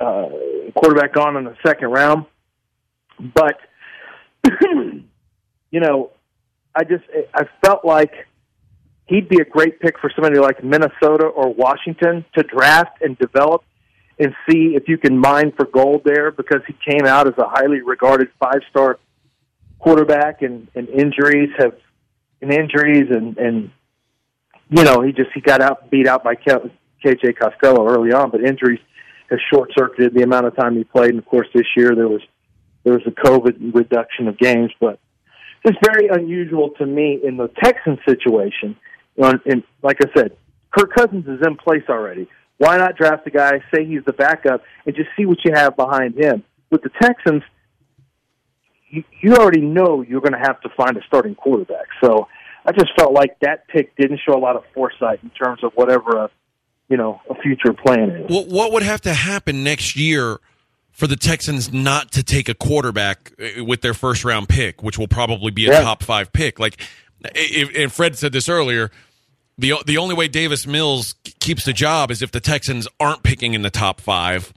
[0.00, 0.28] uh,
[0.74, 2.26] quarterback gone in the second round,
[3.18, 3.58] but
[5.70, 6.10] you know,
[6.74, 7.04] I just
[7.34, 8.12] I felt like
[9.06, 13.64] he'd be a great pick for somebody like Minnesota or Washington to draft and develop
[14.22, 17.48] and see if you can mine for gold there because he came out as a
[17.48, 18.98] highly regarded five star
[19.78, 21.74] quarterback and, and injuries have
[22.40, 23.70] and injuries and and
[24.70, 28.42] you know he just he got out beat out by KJ Costello early on, but
[28.44, 28.80] injuries
[29.30, 31.10] have short circuited the amount of time he played.
[31.10, 32.22] And of course, this year there was
[32.84, 34.98] there was a COVID reduction of games, but
[35.64, 38.76] it's very unusual to me in the Texans situation.
[39.16, 40.36] You and like I said,
[40.70, 42.28] Kirk Cousins is in place already.
[42.62, 45.74] Why not draft a guy, say he's the backup, and just see what you have
[45.74, 46.44] behind him?
[46.70, 47.42] With the Texans,
[48.88, 51.86] you, you already know you're going to have to find a starting quarterback.
[52.00, 52.28] So
[52.64, 55.72] I just felt like that pick didn't show a lot of foresight in terms of
[55.74, 56.30] whatever a
[56.88, 58.30] you know a future plan is.
[58.30, 60.38] Well, what would have to happen next year
[60.92, 64.98] for the Texans not to take a quarterback uh, with their first round pick, which
[64.98, 65.80] will probably be a Yeah.
[65.80, 66.60] top five pick?
[66.60, 66.80] Like,
[67.34, 68.92] if, and Fred said this earlier.
[69.58, 73.54] The, the only way Davis Mills keeps the job is if the Texans aren't picking
[73.54, 74.52] in the top five,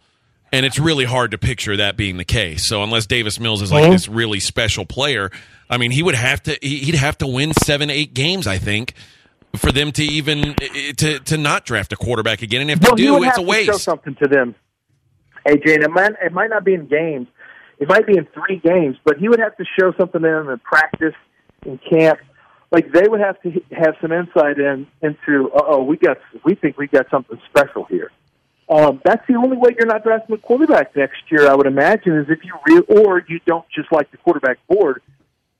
[0.51, 2.67] and it's really hard to picture that being the case.
[2.67, 5.31] So unless Davis Mills is like this really special player,
[5.69, 8.57] I mean, he would have to he- he'd have to win seven eight games, I
[8.57, 8.93] think,
[9.57, 10.55] for them to even
[10.97, 12.61] to to not draft a quarterback again.
[12.61, 14.55] And if they he do, it's a to show something to them,
[15.45, 15.75] AJ.
[15.75, 17.27] And it might it might not be in games.
[17.77, 20.49] It might be in three games, but he would have to show something to them
[20.49, 21.13] in practice,
[21.65, 22.19] in camp.
[22.75, 25.49] Like they would have to have some insight in into.
[25.55, 28.11] Oh, we got we think we got something special here.
[28.67, 31.47] Um, that's the only way you're not drafting a quarterback next year.
[31.47, 35.01] I would imagine is if you re- or you don't just like the quarterback board.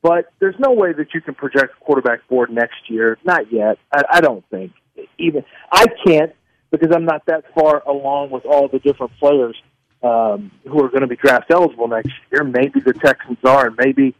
[0.01, 3.17] But there's no way that you can project a quarterback board next year.
[3.23, 3.77] Not yet.
[3.93, 4.73] I, I don't think.
[5.17, 6.33] Even I can't
[6.69, 9.55] because I'm not that far along with all the different players
[10.03, 12.43] um, who are going to be draft eligible next year.
[12.43, 14.15] Maybe the Texans are, and maybe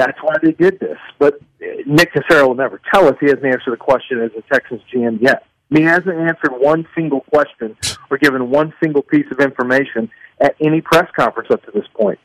[0.00, 0.98] that's why they did this.
[1.18, 1.40] But
[1.86, 3.16] Nick Caserio will never tell us.
[3.20, 5.44] He hasn't answered the question as a Texas GM yet.
[5.70, 7.76] I mean, he hasn't answered one single question
[8.10, 10.10] or given one single piece of information
[10.40, 12.18] at any press conference up to this point.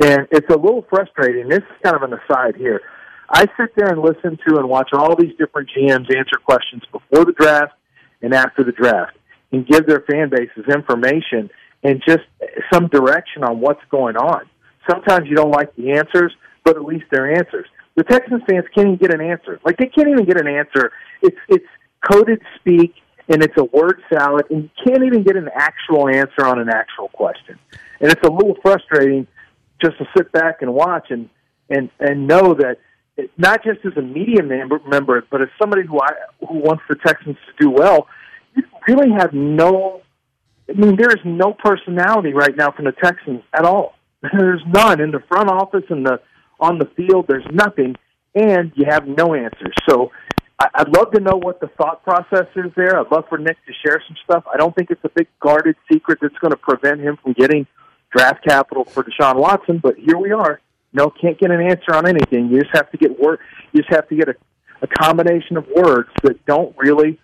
[0.00, 1.48] And it's a little frustrating.
[1.48, 2.82] This is kind of an aside here.
[3.28, 7.24] I sit there and listen to and watch all these different GMs answer questions before
[7.24, 7.74] the draft
[8.22, 9.16] and after the draft
[9.52, 11.48] and give their fan bases information
[11.82, 12.24] and just
[12.72, 14.46] some direction on what's going on.
[14.90, 17.66] Sometimes you don't like the answers, but at least they're answers.
[17.96, 19.60] The Texans fans can't even get an answer.
[19.64, 20.92] Like they can't even get an answer.
[21.22, 21.66] It's it's
[22.10, 22.94] coded speak
[23.28, 26.68] and it's a word salad and you can't even get an actual answer on an
[26.68, 27.58] actual question.
[28.00, 29.26] And it's a little frustrating
[29.82, 31.28] just to sit back and watch and
[31.68, 32.78] and and know that
[33.16, 36.82] it, not just as a media member, member, but as somebody who I who wants
[36.88, 38.06] the Texans to do well,
[38.54, 40.02] you really have no.
[40.68, 43.96] I mean, there is no personality right now from the Texans at all.
[44.22, 46.20] There's none in the front office and the
[46.60, 47.26] on the field.
[47.28, 47.96] There's nothing,
[48.34, 49.74] and you have no answers.
[49.88, 50.10] So.
[50.74, 53.00] I'd love to know what the thought process is there.
[53.00, 54.44] I'd love for Nick to share some stuff.
[54.52, 57.66] I don't think it's a big guarded secret that's going to prevent him from getting
[58.14, 60.60] draft capital for Deshaun Watson, but here we are.
[60.92, 62.48] No, can't get an answer on anything.
[62.50, 63.38] You just have to get word.
[63.72, 64.34] You just have to get a,
[64.82, 67.18] a combination of words that don't really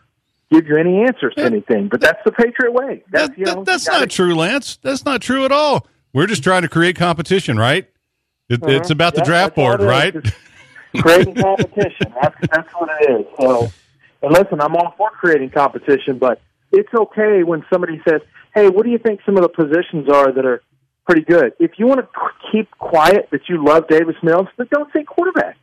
[0.51, 1.89] give you any answers to anything.
[1.89, 3.03] But that's the Patriot way.
[3.11, 4.79] That's That- you know, that- that's not true, Lance.
[4.81, 5.87] That's not true at all.
[6.15, 7.87] We're just trying to create competition, right?
[8.49, 10.15] It, It's about the draft board, right?
[10.97, 12.13] Creating competition.
[12.21, 13.27] That's that's what it is.
[13.41, 13.69] So,
[14.23, 16.41] and listen, I'm all for creating competition, but
[16.73, 18.21] it's okay when somebody says,
[18.55, 20.63] "Hey, what do you think some of the positions are that are
[21.07, 22.09] pretty good?" If you want to
[22.53, 25.57] keep quiet that you love Davis Mills, then don't say quarterback.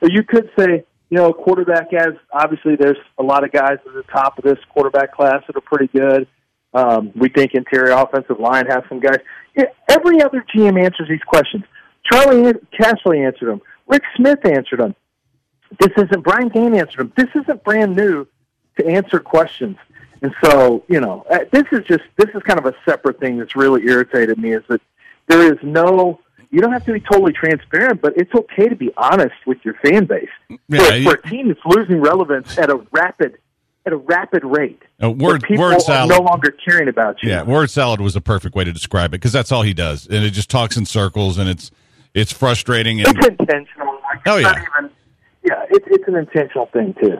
[0.00, 3.92] Or you could say, you know, quarterback as obviously there's a lot of guys at
[3.92, 6.26] the top of this quarterback class that are pretty good.
[6.72, 9.18] Um, we think interior offensive line has some guys.
[9.56, 11.64] Yeah, every other GM answers these questions.
[12.04, 13.60] Charley Casserly answered them.
[13.86, 14.94] Rick Smith answered them.
[15.78, 17.12] This isn't Brian Gaine answered them.
[17.16, 18.26] This isn't brand new
[18.78, 19.76] to answer questions.
[20.22, 23.38] And so, you know, uh, this is just this is kind of a separate thing
[23.38, 24.80] that's really irritated me is that
[25.28, 28.90] there is no you don't have to be totally transparent, but it's okay to be
[28.96, 30.28] honest with your fan base.
[30.68, 33.38] Yeah, for, you- for a team that's losing relevance at a rapid
[33.86, 34.82] at a rapid rate.
[35.02, 36.10] Uh, word- people word are salad.
[36.10, 37.30] no longer caring about you.
[37.30, 40.06] Yeah, word salad was a perfect way to describe it because that's all he does,
[40.06, 41.70] and it just talks in circles, and it's
[42.14, 43.00] it's frustrating.
[43.00, 43.94] And It's intentional.
[44.02, 44.52] Like, Oh, it's yeah.
[44.52, 44.90] not even,
[45.44, 47.18] yeah, it, it's an intentional thing too.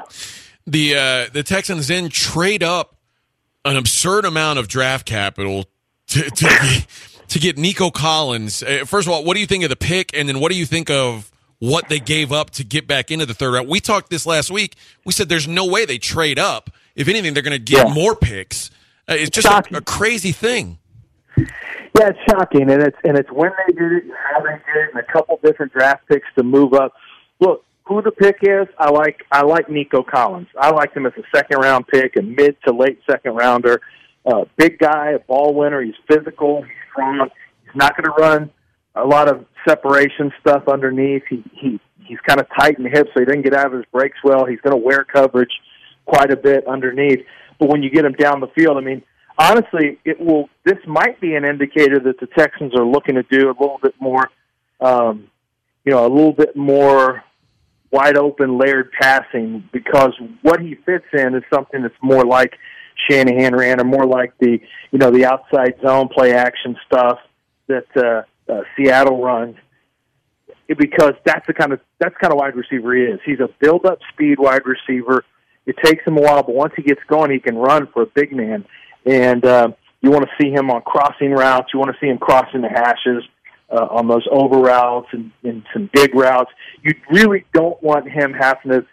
[0.66, 2.96] The uh, the Texans then trade up
[3.64, 5.64] an absurd amount of draft capital
[6.09, 6.87] to to, get,
[7.29, 8.62] to get Nico Collins.
[8.62, 10.59] Uh, first of all, what do you think of the pick, and then what do
[10.59, 13.68] you think of what they gave up to get back into the third round?
[13.68, 14.76] We talked this last week.
[15.05, 16.70] We said there's no way they trade up.
[16.94, 17.94] If anything, they're going to get Yeah.
[17.94, 18.70] more picks.
[19.09, 20.79] Uh, it's just a, a crazy thing.
[21.98, 24.85] Yeah, it's shocking, and it's and it's when they did it, and how they did
[24.85, 26.94] it, and a couple different draft picks to move up.
[27.40, 29.24] Look, who the pick is, I like.
[29.33, 30.48] I like Nico Collins.
[30.59, 33.81] I like him as a second round pick, a mid to late second rounder.
[34.24, 35.83] Uh, big guy, a ball winner.
[35.83, 36.62] He's physical.
[36.62, 37.29] He's strong.
[37.64, 38.50] He's not going to run
[38.94, 41.22] a lot of separation stuff underneath.
[41.29, 43.72] He he he's kind of tight in the hips, so he doesn't get out of
[43.72, 44.44] his breaks well.
[44.44, 45.53] He's going to wear coverage
[46.07, 47.24] quite a bit underneath.
[47.59, 49.03] But when you get him down the field, I mean,
[49.40, 50.48] honestly, it will.
[50.64, 53.94] This might be an indicator that the Texans are looking to do a little bit
[53.98, 54.31] more,
[54.81, 55.29] um,
[55.85, 57.24] you know, a little bit more
[57.90, 62.53] wide open layered passing because what he fits in is something that's more like
[63.09, 67.18] Shanahan ran, or more like the you know the outside zone play action stuff
[67.66, 69.57] that uh, uh, Seattle runs.
[70.68, 73.20] Because that's the kind of that's the kind of wide receiver he is.
[73.24, 75.24] He's a build up speed wide receiver.
[75.66, 78.07] It takes him a while, but once he gets going, he can run for a
[78.07, 78.64] big man.
[79.06, 79.68] And uh,
[80.00, 81.68] you want to see him on crossing routes.
[81.72, 83.24] You want to see him crossing the hashes
[83.70, 86.50] uh, on those over routes and, and some dig routes.
[86.82, 88.86] You really don't want him having to,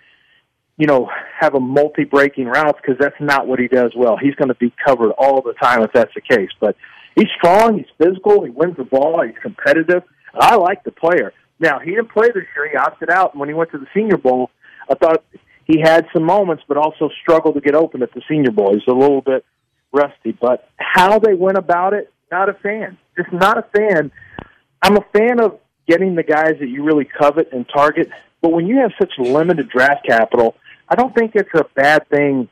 [0.78, 4.18] you know, have a multi-breaking routes because that's not what he does well.
[4.18, 6.50] He's going to be covered all the time if that's the case.
[6.60, 6.76] But
[7.16, 7.78] he's strong.
[7.78, 8.44] He's physical.
[8.44, 9.24] He wins the ball.
[9.26, 10.04] He's competitive.
[10.34, 11.34] I like the player.
[11.60, 12.70] Now he didn't play this year.
[12.70, 14.52] He opted out and when he went to the Senior Bowl.
[14.90, 15.24] I thought
[15.66, 18.74] he had some moments, but also struggled to get open at the Senior Bowl.
[18.74, 19.44] He's a little bit
[19.92, 20.32] rusty.
[20.32, 22.98] But how they went about it, not a fan.
[23.16, 24.12] Just not a fan.
[24.82, 28.10] I'm a fan of getting the guys that you really covet and target.
[28.42, 30.56] But when you have such limited draft capital,
[30.90, 32.48] I don't think it's a bad thing,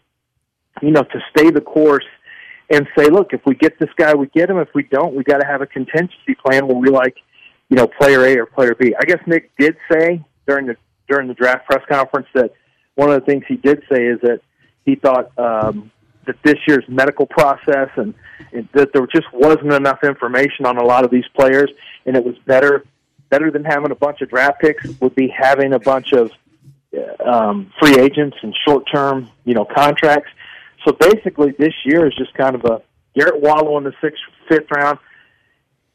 [0.82, 2.06] you know, to stay the course
[2.70, 4.58] and say, look, if we get this guy, we get him.
[4.58, 7.16] If we don't, we got to have a contingency plan where we like,
[7.70, 8.96] you know, player A or player B.
[9.00, 10.76] I guess Nick did say during the
[11.08, 12.52] during the draft press conference that
[12.96, 14.42] one of the things he did say is that
[14.86, 15.92] he thought um,
[16.26, 18.14] that this year's medical process and,
[18.52, 21.70] and that there just wasn't enough information on a lot of these players,
[22.06, 22.86] and it was better
[23.30, 26.32] better than having a bunch of draft picks would be having a bunch of
[26.96, 30.30] uh, um, free agents and short term you know contracts.
[30.86, 32.82] So basically, this year is just kind of a
[33.16, 35.00] Garrett Wallow in the sixth, fifth round.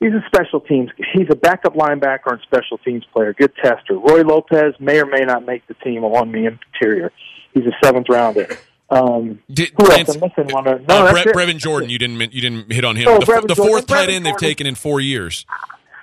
[0.01, 0.91] He's a special teams.
[1.13, 3.35] He's a backup linebacker and special teams player.
[3.35, 3.99] Good tester.
[3.99, 7.13] Roy Lopez may or may not make the team along the interior.
[7.53, 8.49] He's a seventh rounder.
[8.91, 10.17] Um, Did- who Lance- else?
[10.17, 10.65] I'm missing one.
[10.65, 10.73] No,
[11.07, 13.07] uh, Bre- Brevin Jordan, you didn't you didn't hit on him.
[13.09, 13.73] Oh, the, f- Brevin the Jordan.
[13.73, 15.47] fourth tight end they've taken in four years.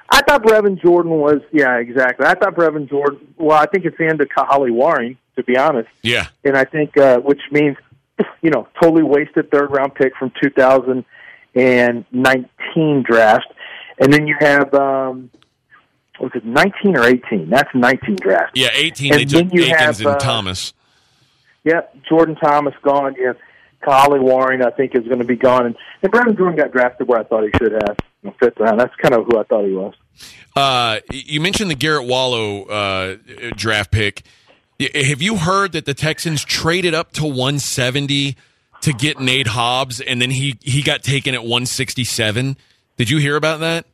[0.10, 1.42] I thought Brevin Jordan was.
[1.52, 2.26] Yeah, exactly.
[2.26, 3.20] I thought Brevin Jordan.
[3.38, 5.90] Well, I think it's the end of Kahale Warring, to be honest.
[6.02, 7.76] Yeah, and I think uh, which means
[8.42, 13.52] you know totally wasted third round pick from 2019 draft,
[14.00, 15.30] and then you have um,
[16.20, 17.50] was it 19 or 18?
[17.50, 18.58] That's 19 draft.
[18.58, 18.70] yeah.
[18.74, 19.12] Eighteen.
[19.14, 20.74] And they took then you Akins have, and uh, Thomas.
[21.68, 23.16] Yep, Jordan Thomas gone.
[23.20, 23.34] Yeah,
[23.84, 27.08] Kahale Warring I think is going to be gone, and and Brevin Jordan got drafted
[27.08, 28.80] where I thought he should have, in the fifth round.
[28.80, 29.94] That's kind of who I thought he was.
[30.56, 33.18] Uh, you mentioned the Garrett Wallow uh,
[33.56, 34.24] draft pick.
[34.80, 38.38] Have you heard that the Texans traded up to 170
[38.82, 42.56] to get Nate Hobbs, and then he he got taken at 167?
[42.96, 43.86] Did you hear about that?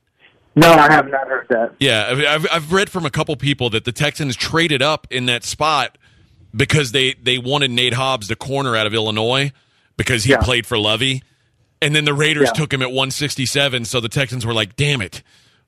[0.55, 1.73] No, I have not heard that.
[1.79, 5.43] Yeah, I've I've read from a couple people that the Texans traded up in that
[5.43, 5.97] spot
[6.55, 9.51] because they they wanted Nate Hobbs, the corner out of Illinois,
[9.97, 10.37] because he Yeah.
[10.41, 11.21] played for Lovie,
[11.81, 12.53] and then the Raiders Yeah.
[12.61, 13.85] took him at 167.
[13.85, 15.21] So the Texans were like, "Damn it!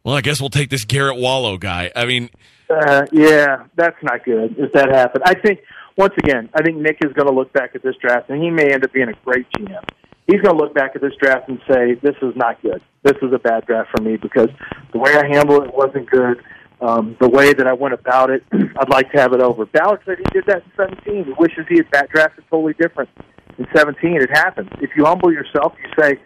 [0.03, 2.29] Well, I guess we'll take this Garrett Wallow guy." I mean,
[2.69, 5.23] Uh, yeah, that's not good if that happened.
[5.25, 5.59] I think
[5.97, 8.49] once again, I think Nick is going to look back at this draft, and he
[8.49, 9.83] may end up being a great GM.
[10.27, 12.81] He's going to look back at this draft and say, "This is not good.
[13.03, 14.49] This is a bad draft for me because
[14.91, 16.41] the way I handled it wasn't good.
[16.81, 20.01] Um, the way that I went about it, I'd like to have it over." Ballard
[20.05, 21.25] said he did that in 17.
[21.25, 23.09] He wishes he had bat drafted totally different
[23.57, 24.21] in 17.
[24.21, 24.69] It happens.
[24.81, 26.19] If you humble yourself, you say,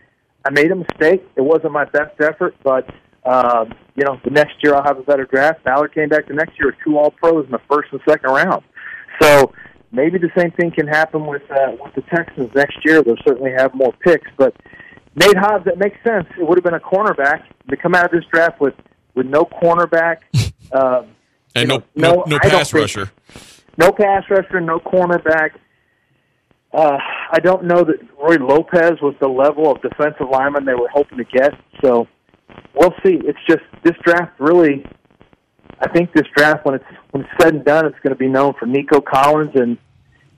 [0.45, 1.24] "I made a mistake.
[1.36, 2.89] It wasn't my best effort, but."
[3.26, 5.66] Um, you know, the next year I'll have a better draft.
[5.66, 8.32] Ballard came back the next year with two All Pros in the first and second
[8.32, 8.64] round.
[9.22, 9.52] So
[9.91, 13.04] maybe the same thing can happen with uh, with the Texans next year.
[13.04, 14.56] They'll certainly have more picks, but
[15.16, 16.28] Nate Hobbs, that makes sense.
[16.39, 18.74] It would have been a cornerback to come out of this draft with
[19.16, 20.18] with no cornerback,
[20.72, 21.07] um,
[21.55, 23.12] and no know, no, no, pass think- rusher.
[23.78, 25.51] no pass rusher, no cornerback.
[26.72, 26.97] Uh,
[27.32, 31.18] I don't know that Roy Lopez was the level of defensive lineman they were hoping
[31.18, 31.53] to get.
[31.84, 32.07] So
[32.76, 33.20] we'll see.
[33.24, 34.86] It's just this draft really.
[35.80, 38.28] I think this draft, when it's when it's said and done, it's going to be
[38.28, 39.78] known for Nico Collins and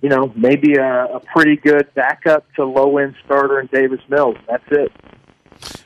[0.01, 4.38] you know maybe a, a pretty good backup to low end starter in Davis Mills.
[4.47, 4.91] That's it.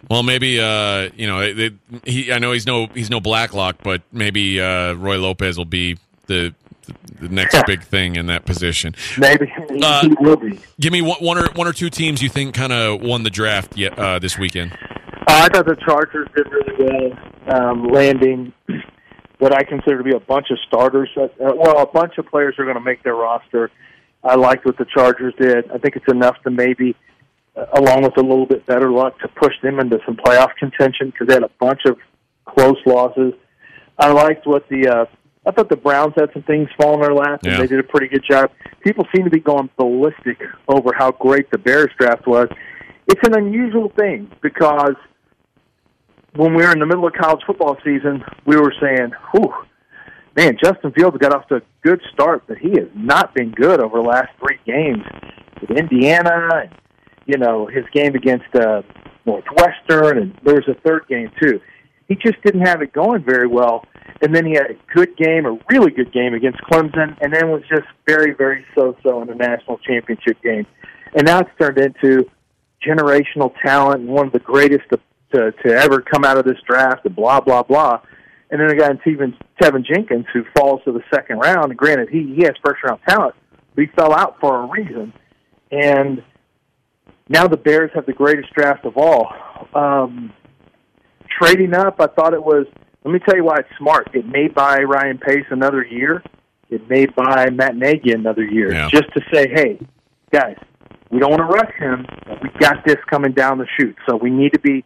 [0.09, 1.71] Well, maybe uh, you know they,
[2.05, 2.31] he.
[2.31, 5.97] I know he's no he's no Blacklock, but maybe uh, Roy Lopez will be
[6.27, 6.53] the
[7.19, 8.95] the next big thing in that position.
[9.17, 10.59] Maybe he, Uh, he will be.
[10.79, 13.29] Give me one, one or one or two teams you think kind of won the
[13.29, 14.73] draft yet uh, this weekend.
[14.73, 14.77] Uh,
[15.27, 16.85] I thought the Chargers did really
[17.47, 18.53] well, um, landing
[19.39, 21.09] what I consider to be a bunch of starters.
[21.17, 23.71] Uh, well, a bunch of players are going to make their roster.
[24.23, 25.69] I liked what the Chargers did.
[25.71, 26.95] I think it's enough to maybe,
[27.73, 31.27] along with a little bit better luck, to push them into some playoff contention because
[31.27, 31.97] they had a bunch of
[32.45, 33.33] close losses.
[33.97, 34.87] I liked what the.
[34.87, 35.05] Uh,
[35.47, 37.59] I thought the Browns had some things fall in their lap, and Yeah.
[37.59, 38.49] they did a pretty good job.
[38.81, 42.47] People seem to be going ballistic over how great the Bears draft was.
[43.07, 44.95] It's an unusual thing because
[46.35, 49.53] when we were in the middle of college football season, we were saying, "Whew,
[50.35, 53.81] man, Justin Fields got off to a good start, but he has not been good
[53.81, 55.03] over the last three games
[55.61, 56.69] with Indiana, and
[57.25, 58.81] you know his game against uh,
[59.25, 61.59] Northwestern, and there was a third game too.
[62.07, 63.83] He just didn't have it going very well,
[64.21, 67.49] and then he had a good game, a really good game against Clemson, and then
[67.49, 70.67] was just very, very so-so in the national championship game.
[71.15, 72.29] And now it's turned into
[72.85, 74.99] generational talent and one of the greatest to,
[75.33, 78.01] to, to ever come out of this draft and blah, blah, blah.
[78.51, 81.71] And then a guy in Teven, Teven Jenkins who falls to the second round.
[81.71, 83.35] And granted, he, he has first round talent,
[83.73, 85.13] but he fell out for a reason.
[85.71, 86.23] And
[87.29, 89.31] now the Bears have the greatest draft of all.
[89.73, 90.33] Um,
[91.39, 92.67] trading up, I thought it was,
[93.03, 94.09] let me tell you why it's smart.
[94.13, 96.23] It may buy Ryan Pace another year.
[96.69, 98.73] It may buy Matt Nagy another year.
[98.73, 98.89] Yeah.
[98.89, 99.79] Just to say, hey,
[100.31, 100.57] guys,
[101.11, 102.05] we don't want to rush him.
[102.41, 104.83] We got this coming down the chute, so we need to be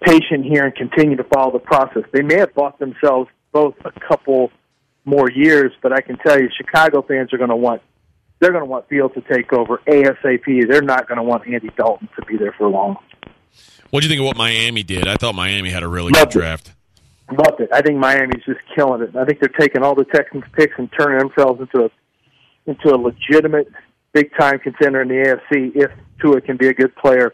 [0.00, 2.04] patient here and continue to follow the process.
[2.12, 4.50] They may have bought themselves both a couple
[5.04, 7.82] more years, but I can tell you, Chicago fans are going to want
[8.40, 10.68] they're going to want Field to take over ASAP.
[10.68, 12.96] They're not going to want Andy Dalton to be there for long.
[13.90, 15.08] What do you think of what Miami did?
[15.08, 16.42] I thought Miami had a really Loved good it.
[16.42, 16.72] draft.
[17.30, 17.68] Loved it.
[17.72, 19.16] I think Miami's just killing it.
[19.16, 21.90] I think they're taking all the Texans picks and turning themselves into a
[22.66, 23.68] into a legitimate
[24.12, 27.32] big time contender in the AFC if Tua can be a good player.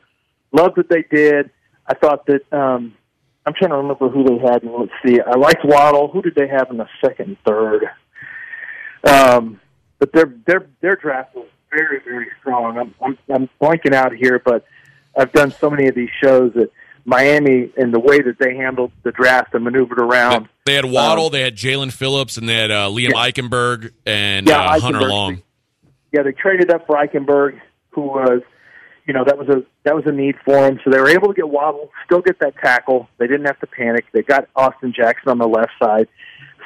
[0.52, 1.50] Loved what they did.
[1.86, 2.94] I thought that um,
[3.46, 4.62] I'm trying to remember who they had.
[4.64, 5.20] Let's see.
[5.20, 6.08] I liked Waddle.
[6.08, 7.84] Who did they have in the second and third?
[9.04, 9.60] Um,
[10.04, 12.78] but their their their draft was very very strong.
[12.78, 14.64] I'm I'm, I'm blanking out here, but
[15.16, 16.70] I've done so many of these shows that
[17.06, 20.48] Miami and the way that they handled the draft and maneuvered around.
[20.64, 23.30] They had Waddle, Um, they had Jaelan Phillips, and they had uh, Liam Yeah.
[23.30, 25.42] Eichenberg and Yeah, uh, Hunter Long.
[26.12, 28.40] yeah, they traded up for Eichenberg, who was,
[29.06, 30.80] you know, that was a that was a need for him.
[30.82, 33.08] So they were able to get Waddle, still get that tackle.
[33.18, 34.06] They didn't have to panic.
[34.12, 36.08] They got Austin Jackson on the left side,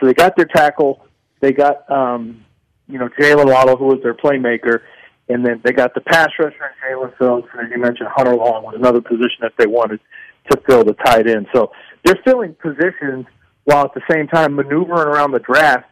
[0.01, 1.05] so they got their tackle.
[1.41, 2.45] They got, um,
[2.89, 4.81] you know, Jaylen Waddle, who was their playmaker,
[5.29, 7.49] and then they got the pass rusher and Jaelan Phillips.
[7.53, 10.01] And as you mentioned, Hunter Long was another position that they wanted
[10.51, 11.47] to fill the tight end.
[11.55, 11.71] So
[12.05, 13.27] they're filling positions
[13.65, 15.87] while at the same time maneuvering around the draft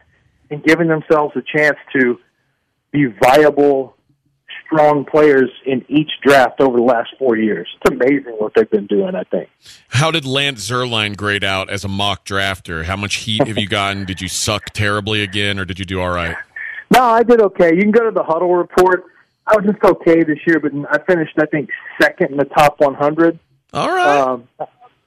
[0.49, 2.17] and giving themselves a chance to
[2.91, 3.95] be viable,
[4.65, 7.67] strong players in each draft over the last four years.
[7.75, 9.49] It's amazing what they've been doing, I think.
[9.89, 12.85] How did Lance Zierlein grade out as a mock drafter?
[12.85, 14.05] How much heat have you gotten?
[14.05, 16.35] Did you suck terribly again, or did you do all right?
[16.91, 17.75] No, I did okay.
[17.75, 19.05] You can go to the huddle report.
[19.45, 21.69] I was just okay this year, but I finished, I think,
[22.01, 23.39] second in the top 100.
[23.73, 24.19] All right.
[24.19, 24.47] Um,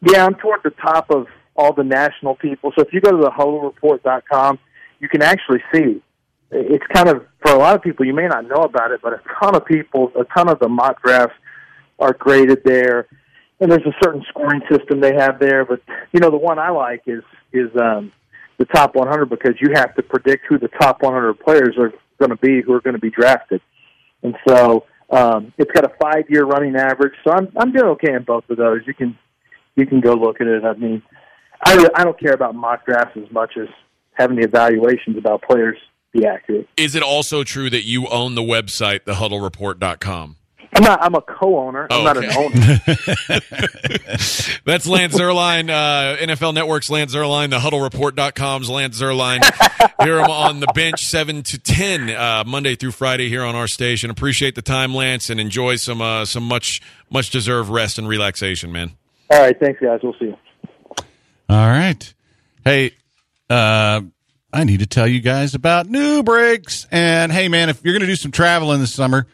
[0.03, 1.27] yeah, I'm toward the top of
[1.57, 2.73] all the national people.
[2.77, 4.59] So if you go to the huddlereport.com,
[4.99, 6.03] you can actually see.
[6.51, 8.07] It's kind of for a lot of people.
[8.07, 10.69] You may not know about it, but a ton of people, a ton of the
[10.69, 11.37] mock drafts
[11.99, 13.07] are graded there,
[13.61, 15.65] and there's a certain scoring system they have there.
[15.65, 15.81] But
[16.13, 17.23] you know, the one I like is
[17.53, 18.11] is um,
[18.61, 22.29] the top 100 because you have to predict who the top 100 players are going
[22.29, 23.63] to be who are going to be drafted,
[24.23, 27.15] and so um, it's got a five year running average.
[27.25, 28.83] So I'm I'm doing okay in both of those.
[28.87, 29.19] You can
[29.77, 30.63] you can go look at it.
[30.63, 31.03] I mean,
[31.65, 33.69] I I don't care about mock drafts as much as
[34.13, 35.79] having the evaluations about players
[36.13, 36.69] be accurate.
[36.77, 40.37] Is it also true that you own the website, thehuddlereport.com?
[40.73, 41.03] I'm not.
[41.03, 41.87] I'm a co-owner.
[41.91, 42.55] I'm Oh, not an owner.
[44.65, 49.41] That's Lance Zierlein, uh, NFL Network's Lance Zierlein, thehuddlereport.com's Lance Zierlein.
[50.05, 53.67] Hear him on the bench 7 to 10, uh, Monday through Friday here on our
[53.69, 54.11] station.
[54.11, 58.71] Appreciate the time, Lance, and enjoy some, uh, some much, much deserved rest and relaxation,
[58.73, 58.93] man.
[59.31, 59.59] All right.
[59.59, 60.01] Thanks, guys.
[60.03, 60.37] We'll see you.
[61.49, 62.15] All right.
[62.65, 62.93] Hey,
[63.49, 64.03] uh,
[64.53, 66.87] I need to tell you guys about new brakes.
[66.91, 69.27] And hey, man, if you're going to do some traveling this summer,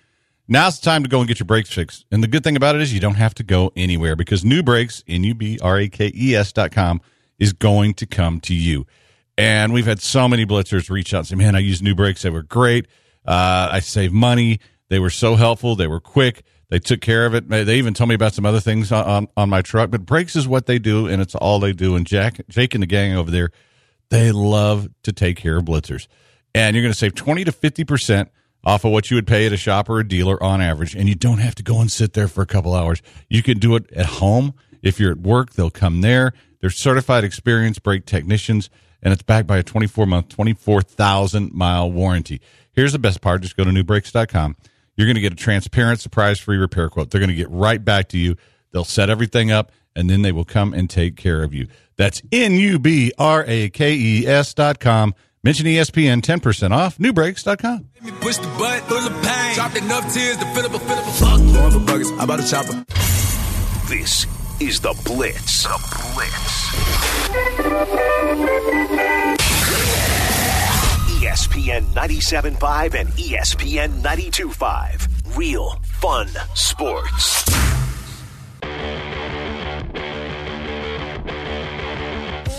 [0.48, 2.04] now's the time to go and get your brakes fixed.
[2.10, 4.62] And the good thing about it is you don't have to go anywhere because new
[4.62, 7.00] brakes, N U B R A K E S dot com,
[7.38, 8.86] is going to come to you.
[9.38, 12.22] And we've had so many blitzers reach out and say, man, I used new brakes.
[12.22, 12.86] They were great.
[13.26, 14.60] Uh, I saved money.
[14.88, 15.76] They were so helpful.
[15.76, 16.42] They were quick.
[16.68, 17.48] They took care of it.
[17.48, 19.90] They even told me about some other things on, on, my truck.
[19.90, 21.94] But brakes is what they do, and it's all they do.
[21.94, 23.50] And Jack, Jake, and the gang over there,
[24.08, 26.08] they love to take care of blitzers.
[26.54, 28.28] And you're going to save 20 to 50%
[28.66, 30.96] off of what you would pay at a shop or a dealer on average.
[30.96, 33.00] And you don't have to go and sit there for a couple hours.
[33.30, 34.54] You can do it at home.
[34.82, 36.32] If you're at work, they'll come there.
[36.60, 38.68] They're certified, experienced brake technicians,
[39.02, 42.40] and it's backed by a 24 month, 24,000 mile warranty.
[42.72, 44.56] Here's the best part just go to newbrakes.com.
[44.96, 47.10] You're going to get a transparent, surprise free repair quote.
[47.10, 48.36] They're going to get right back to you.
[48.72, 51.68] They'll set everything up and then they will come and take care of you.
[51.96, 55.14] That's N U B R A K E S dot com.
[55.42, 57.88] Mention ESPN 10% off newbrakes.com.
[58.02, 59.54] Me push the butt, full of pain.
[59.54, 61.38] Dropped enough tears to fill up a fill up a fuck.
[61.38, 62.84] Going for buggers, I bought a chopper.
[63.88, 64.26] This
[64.60, 65.62] is the Blitz.
[65.62, 65.78] The
[66.14, 67.76] Blitz.
[71.20, 75.36] ESPN 97.5 and ESPN 92.5.
[75.36, 77.44] Real fun sports.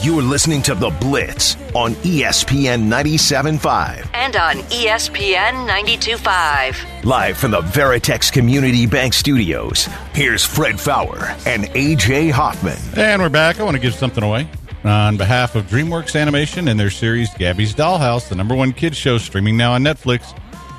[0.07, 4.09] You are listening to The Blitz on ESPN 97.5.
[4.13, 7.03] And on ESPN 92.5.
[7.03, 12.77] Live from the Veritex Community Bank Studios, here's Fred Faour and AJ Hoffman.
[12.95, 13.59] And we're back.
[13.59, 14.49] I want to give something away.
[14.85, 19.17] On behalf of DreamWorks Animation and their series Gabby's Dollhouse, the number one kids show
[19.17, 20.33] streaming now on Netflix,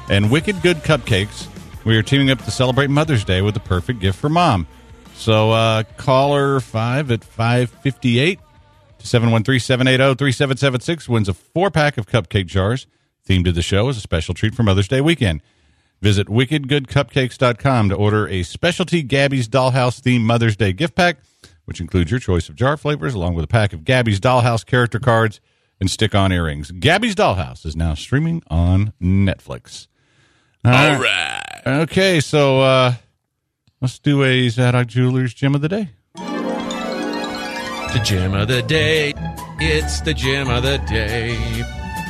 [0.08, 1.48] and Wicked Good Cupcakes,
[1.84, 4.66] we are teaming up to celebrate Mother's Day with the perfect gift for mom.
[5.16, 8.40] So uh, caller 5 at 558
[8.98, 12.86] to 713-780-3776 wins a four-pack of cupcake jars
[13.26, 15.42] themed to the show as a special treat for Mother's Day weekend.
[16.00, 21.18] Visit wickedgoodcupcakes.com to order a specialty Gabby's Dollhouse themed Mother's Day gift pack,
[21.64, 25.00] which includes your choice of jar flavors along with a pack of Gabby's Dollhouse character
[25.00, 25.40] cards
[25.80, 26.70] and stick-on earrings.
[26.70, 29.88] Gabby's Dollhouse is now streaming on Netflix.
[30.64, 31.62] All right.
[31.66, 32.94] Okay, so uh,
[33.80, 35.90] let's do a Zadok Jewelers Gem of the Day.
[37.92, 39.14] The gem of the day.
[39.58, 41.34] It's the gem of the day.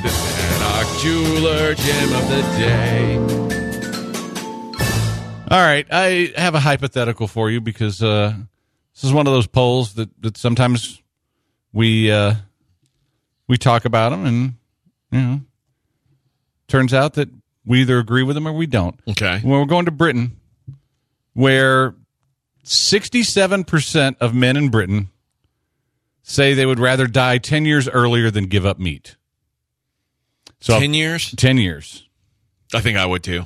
[0.02, 3.16] The Zadok Jeweler gem of the day.
[5.50, 8.34] All right, I have a hypothetical for you because uh,
[8.92, 11.00] this is one of those polls that, that sometimes
[11.72, 12.34] we uh,
[13.46, 14.54] we talk about them, and
[15.10, 15.40] you know,
[16.66, 17.30] turns out that
[17.64, 18.98] we either agree with them or we don't.
[19.08, 19.38] Okay.
[19.42, 20.36] When we're going to Britain,
[21.34, 21.94] where
[22.64, 25.08] sixty-seven percent of men in Britain
[26.28, 29.16] say they would rather die ten years earlier than give up meat.
[30.60, 31.34] So 10 years?
[31.36, 32.06] ten years.
[32.74, 33.44] I think I would too.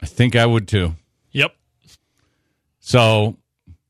[0.00, 0.94] I think I would too.
[1.32, 1.54] Yep.
[2.80, 3.36] So,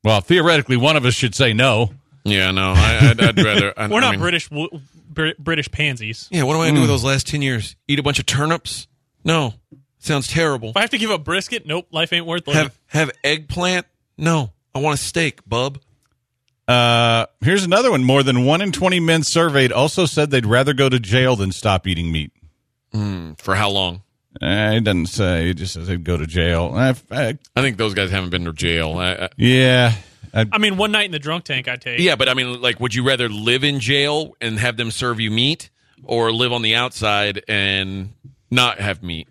[0.03, 1.91] well, theoretically, one of us should say no.
[2.25, 2.73] Yeah, no.
[2.75, 3.73] I, I'd, I'd rather.
[3.77, 6.27] I, We're I not mean- British w- Br- British pansies.
[6.31, 6.93] Yeah, what am I going to do with mm.
[6.93, 7.75] those last 10 years?
[7.87, 8.87] Eat a bunch of turnips?
[9.23, 9.53] No.
[9.99, 10.69] Sounds terrible.
[10.69, 12.63] If I have to give up brisket, nope, life ain't worth living.
[12.63, 13.85] Have have eggplant?
[14.17, 14.51] No.
[14.73, 15.79] I want a steak, bub.
[16.69, 18.03] Uh, here's another one.
[18.03, 21.51] More than one in 20 men surveyed also said they'd rather go to jail than
[21.51, 22.31] stop eating meat.
[23.37, 24.03] For how long?
[24.39, 25.49] Uh, it doesn't say.
[25.49, 26.71] It just says they'd go to jail.
[26.75, 28.93] I, I, I think those guys haven't been to jail.
[28.99, 29.93] I, I, yeah.
[30.31, 31.99] I, I mean, one night in the drunk tank, I take.
[31.99, 35.19] yeah, but I mean, like, would you rather live in jail and have them serve
[35.19, 35.71] you meat,
[36.03, 38.13] or live on the outside and
[38.51, 39.27] not have meat?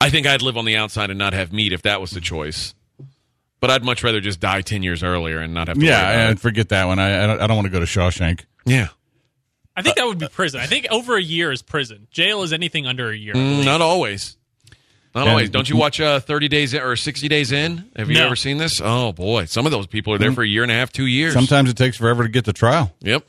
[0.00, 2.20] I think I'd live on the outside and not have meat if that was the
[2.20, 2.74] choice.
[3.60, 5.80] But I'd much rather just die ten years earlier and not have to.
[5.80, 6.98] worry yeah, about and forget that one.
[6.98, 8.44] I, I don't, I don't want to go to Shawshank.
[8.64, 8.88] yeah.
[9.78, 10.58] I think that would be prison.
[10.60, 12.06] I think over a year is prison.
[12.10, 13.34] Jail is anything under a year.
[13.34, 13.64] I Mm, believe.
[13.66, 14.38] not always.
[15.14, 15.50] Not And- always.
[15.50, 17.84] Don't you watch uh, Thirty Days In- or Sixty Days In?
[17.96, 18.24] Have you No.
[18.26, 18.80] ever seen this?
[18.82, 21.04] Oh boy, some of those people are there for a year and a half, two
[21.06, 21.34] years.
[21.34, 22.94] Sometimes it takes forever to get to trial.
[23.00, 23.26] Yep.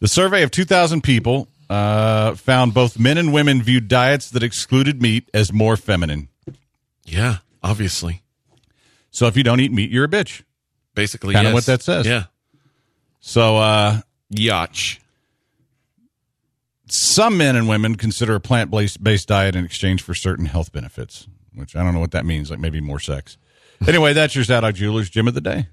[0.00, 5.00] The survey of 2,000 people uh, found both men and women viewed diets that excluded
[5.02, 6.28] meat as more feminine.
[7.04, 7.36] Yeah.
[7.62, 8.22] Obviously.
[9.10, 10.42] So if you don't eat meat, you're a bitch.
[10.94, 11.34] Basically.
[11.34, 11.54] Kinda yes.
[11.54, 12.06] what that says.
[12.06, 12.24] Yeah.
[13.20, 14.00] So uh,
[14.30, 14.98] Yacht.
[16.88, 21.26] some men and women consider a plant based diet in exchange for certain health benefits,
[21.54, 23.36] which I don't know what that means, like maybe more sex.
[23.86, 25.68] Anyway, that's your Zadok Jewelers Gym of the Day.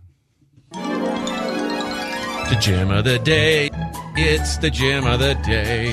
[2.49, 3.71] The gym of the day.
[4.15, 5.91] It's the gym of the day.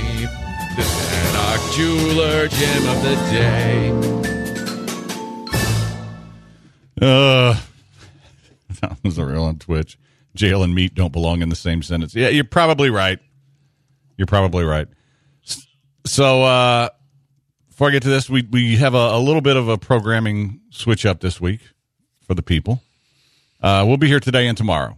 [0.77, 4.22] The Zadok Jeweler gym of the day.
[7.03, 7.59] Uh,
[8.81, 9.99] that was a real on Twitch.
[10.35, 12.15] Jail and meat don't belong in the same sentence.
[12.15, 13.19] Yeah, you're probably right.
[14.17, 14.89] You're probably right.
[16.07, 16.89] So, uh,
[17.69, 20.61] before I get to this, we, we have a, a little bit of a programming
[20.71, 21.61] switch up this week
[22.27, 22.83] for the people.
[23.63, 24.97] Uh, we'll be here today and tomorrow.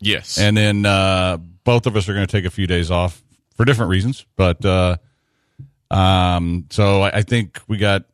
[0.00, 0.38] Yes.
[0.38, 3.22] And then uh, both of us are going to take a few days off
[3.56, 4.26] for different reasons.
[4.36, 4.96] But uh,
[5.90, 8.04] um, so I, I think we got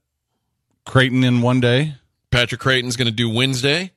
[0.85, 1.95] Creighton in one day.
[2.31, 3.93] Patrick Creighton's going to do Wednesday.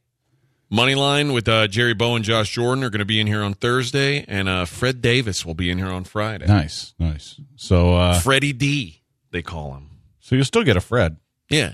[0.72, 3.54] Moneyline with uh, Jerry Bow and Josh Jordan are going to be in here on
[3.54, 6.46] Thursday, and uh, Fred Davis will be in here on Friday.
[6.46, 7.42] Nice, nice.
[7.58, 9.02] So, uh, Freddie D,
[9.32, 9.90] they call him.
[10.22, 11.18] so you'll still get a Fred,
[11.50, 11.74] Yeah,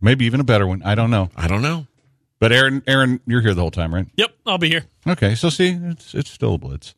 [0.00, 0.82] maybe even a better one.
[0.84, 1.28] I don't know.
[1.36, 1.86] I don't know.
[2.38, 4.06] But Aaron, Aaron, you're here the whole time, right?
[4.16, 4.86] Yep, I'll be here.
[5.06, 6.94] Okay, so see, it's it's still a blitz.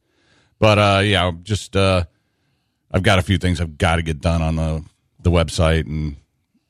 [0.60, 2.04] But uh, yeah, I'm just uh,
[2.92, 4.84] I've got a few things I've got to get done on the
[5.20, 6.16] the website, and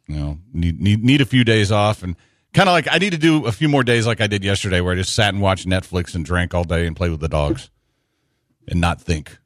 [0.07, 2.17] you know, need need need a few days off, and
[2.55, 4.81] kind of like I need to do a few more days like I did yesterday,
[4.81, 7.29] where I just sat and watched Netflix and drank all day and played with the
[7.29, 7.71] dogs,
[8.69, 9.39] and not think.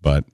[0.00, 0.24] But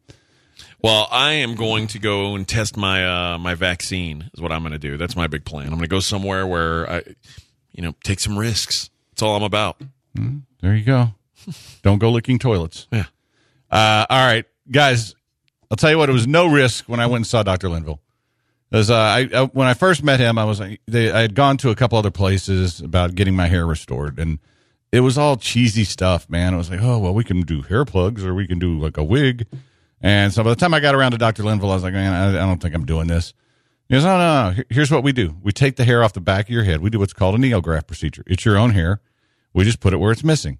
[0.82, 4.30] Well, I am going to go and test my uh, my vaccine.
[4.34, 4.96] Is what I'm going to do.
[4.96, 5.66] That's my big plan.
[5.66, 7.02] I'm going to go somewhere where I,
[7.72, 8.90] you know, take some risks.
[9.10, 9.80] That's all I'm about.
[10.60, 11.14] there you go.
[11.82, 12.86] Don't go licking toilets.
[12.92, 13.06] Yeah.
[13.70, 15.14] Uh, all right, guys.
[15.70, 16.10] I'll tell you what.
[16.10, 18.01] It was no risk when I went and saw Doctor Linville.
[18.72, 21.56] As uh, I, I when I first met him, I was they, I had gone
[21.58, 24.38] to a couple other places about getting my hair restored, and
[24.90, 26.54] it was all cheesy stuff, man.
[26.54, 28.96] It was like, oh well, we can do hair plugs, or we can do like
[28.96, 29.46] a wig.
[30.00, 32.12] And so by the time I got around to Doctor Linville, I was like, man,
[32.12, 33.34] I, I don't think I'm doing this.
[33.88, 34.62] He goes, no, no, no.
[34.70, 36.80] Here's what we do: we take the hair off the back of your head.
[36.80, 38.24] We do what's called a neograft procedure.
[38.26, 39.00] It's your own hair.
[39.52, 40.58] We just put it where it's missing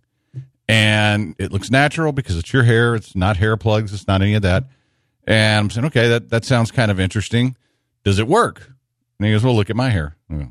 [0.68, 2.94] and it looks natural because it's your hair.
[2.94, 3.92] It's not hair plugs.
[3.92, 4.64] It's not any of that.
[5.26, 7.56] And I'm saying, okay, that, that sounds kind of interesting.
[8.04, 8.72] Does it work?
[9.18, 10.16] And he goes, well, look at my hair.
[10.30, 10.48] Go,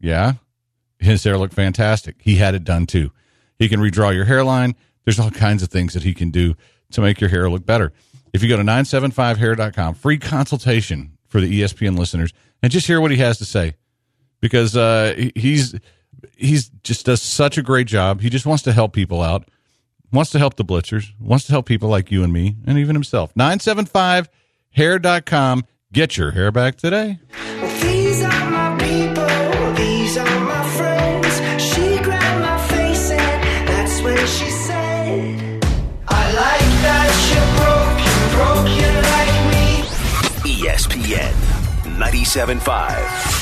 [0.00, 0.34] yeah.
[0.98, 2.16] His hair looked fantastic.
[2.20, 3.10] He had it done too.
[3.58, 4.74] He can redraw your hairline.
[5.04, 6.54] There's all kinds of things that he can do
[6.92, 7.92] to make your hair look better.
[8.32, 13.10] If you go to 975hair.com, free consultation for the ESPN listeners, and just hear what
[13.10, 13.74] he has to say
[14.40, 15.74] because uh, he's
[16.36, 18.20] he's just does such a great job.
[18.20, 19.48] He just wants to help people out,
[20.12, 22.96] wants to help the blitzers, wants to help people like you and me, and even
[22.96, 23.32] himself.
[23.34, 25.64] 975hair.com.
[25.92, 27.18] Get your hair back today.
[27.82, 31.40] These are my people, these are my friends.
[31.60, 35.64] She grabbed my face and that's when she said,
[36.06, 40.62] I like that you're broke, you're broke, you like me.
[40.62, 41.34] ESPN
[41.98, 43.40] 97.5.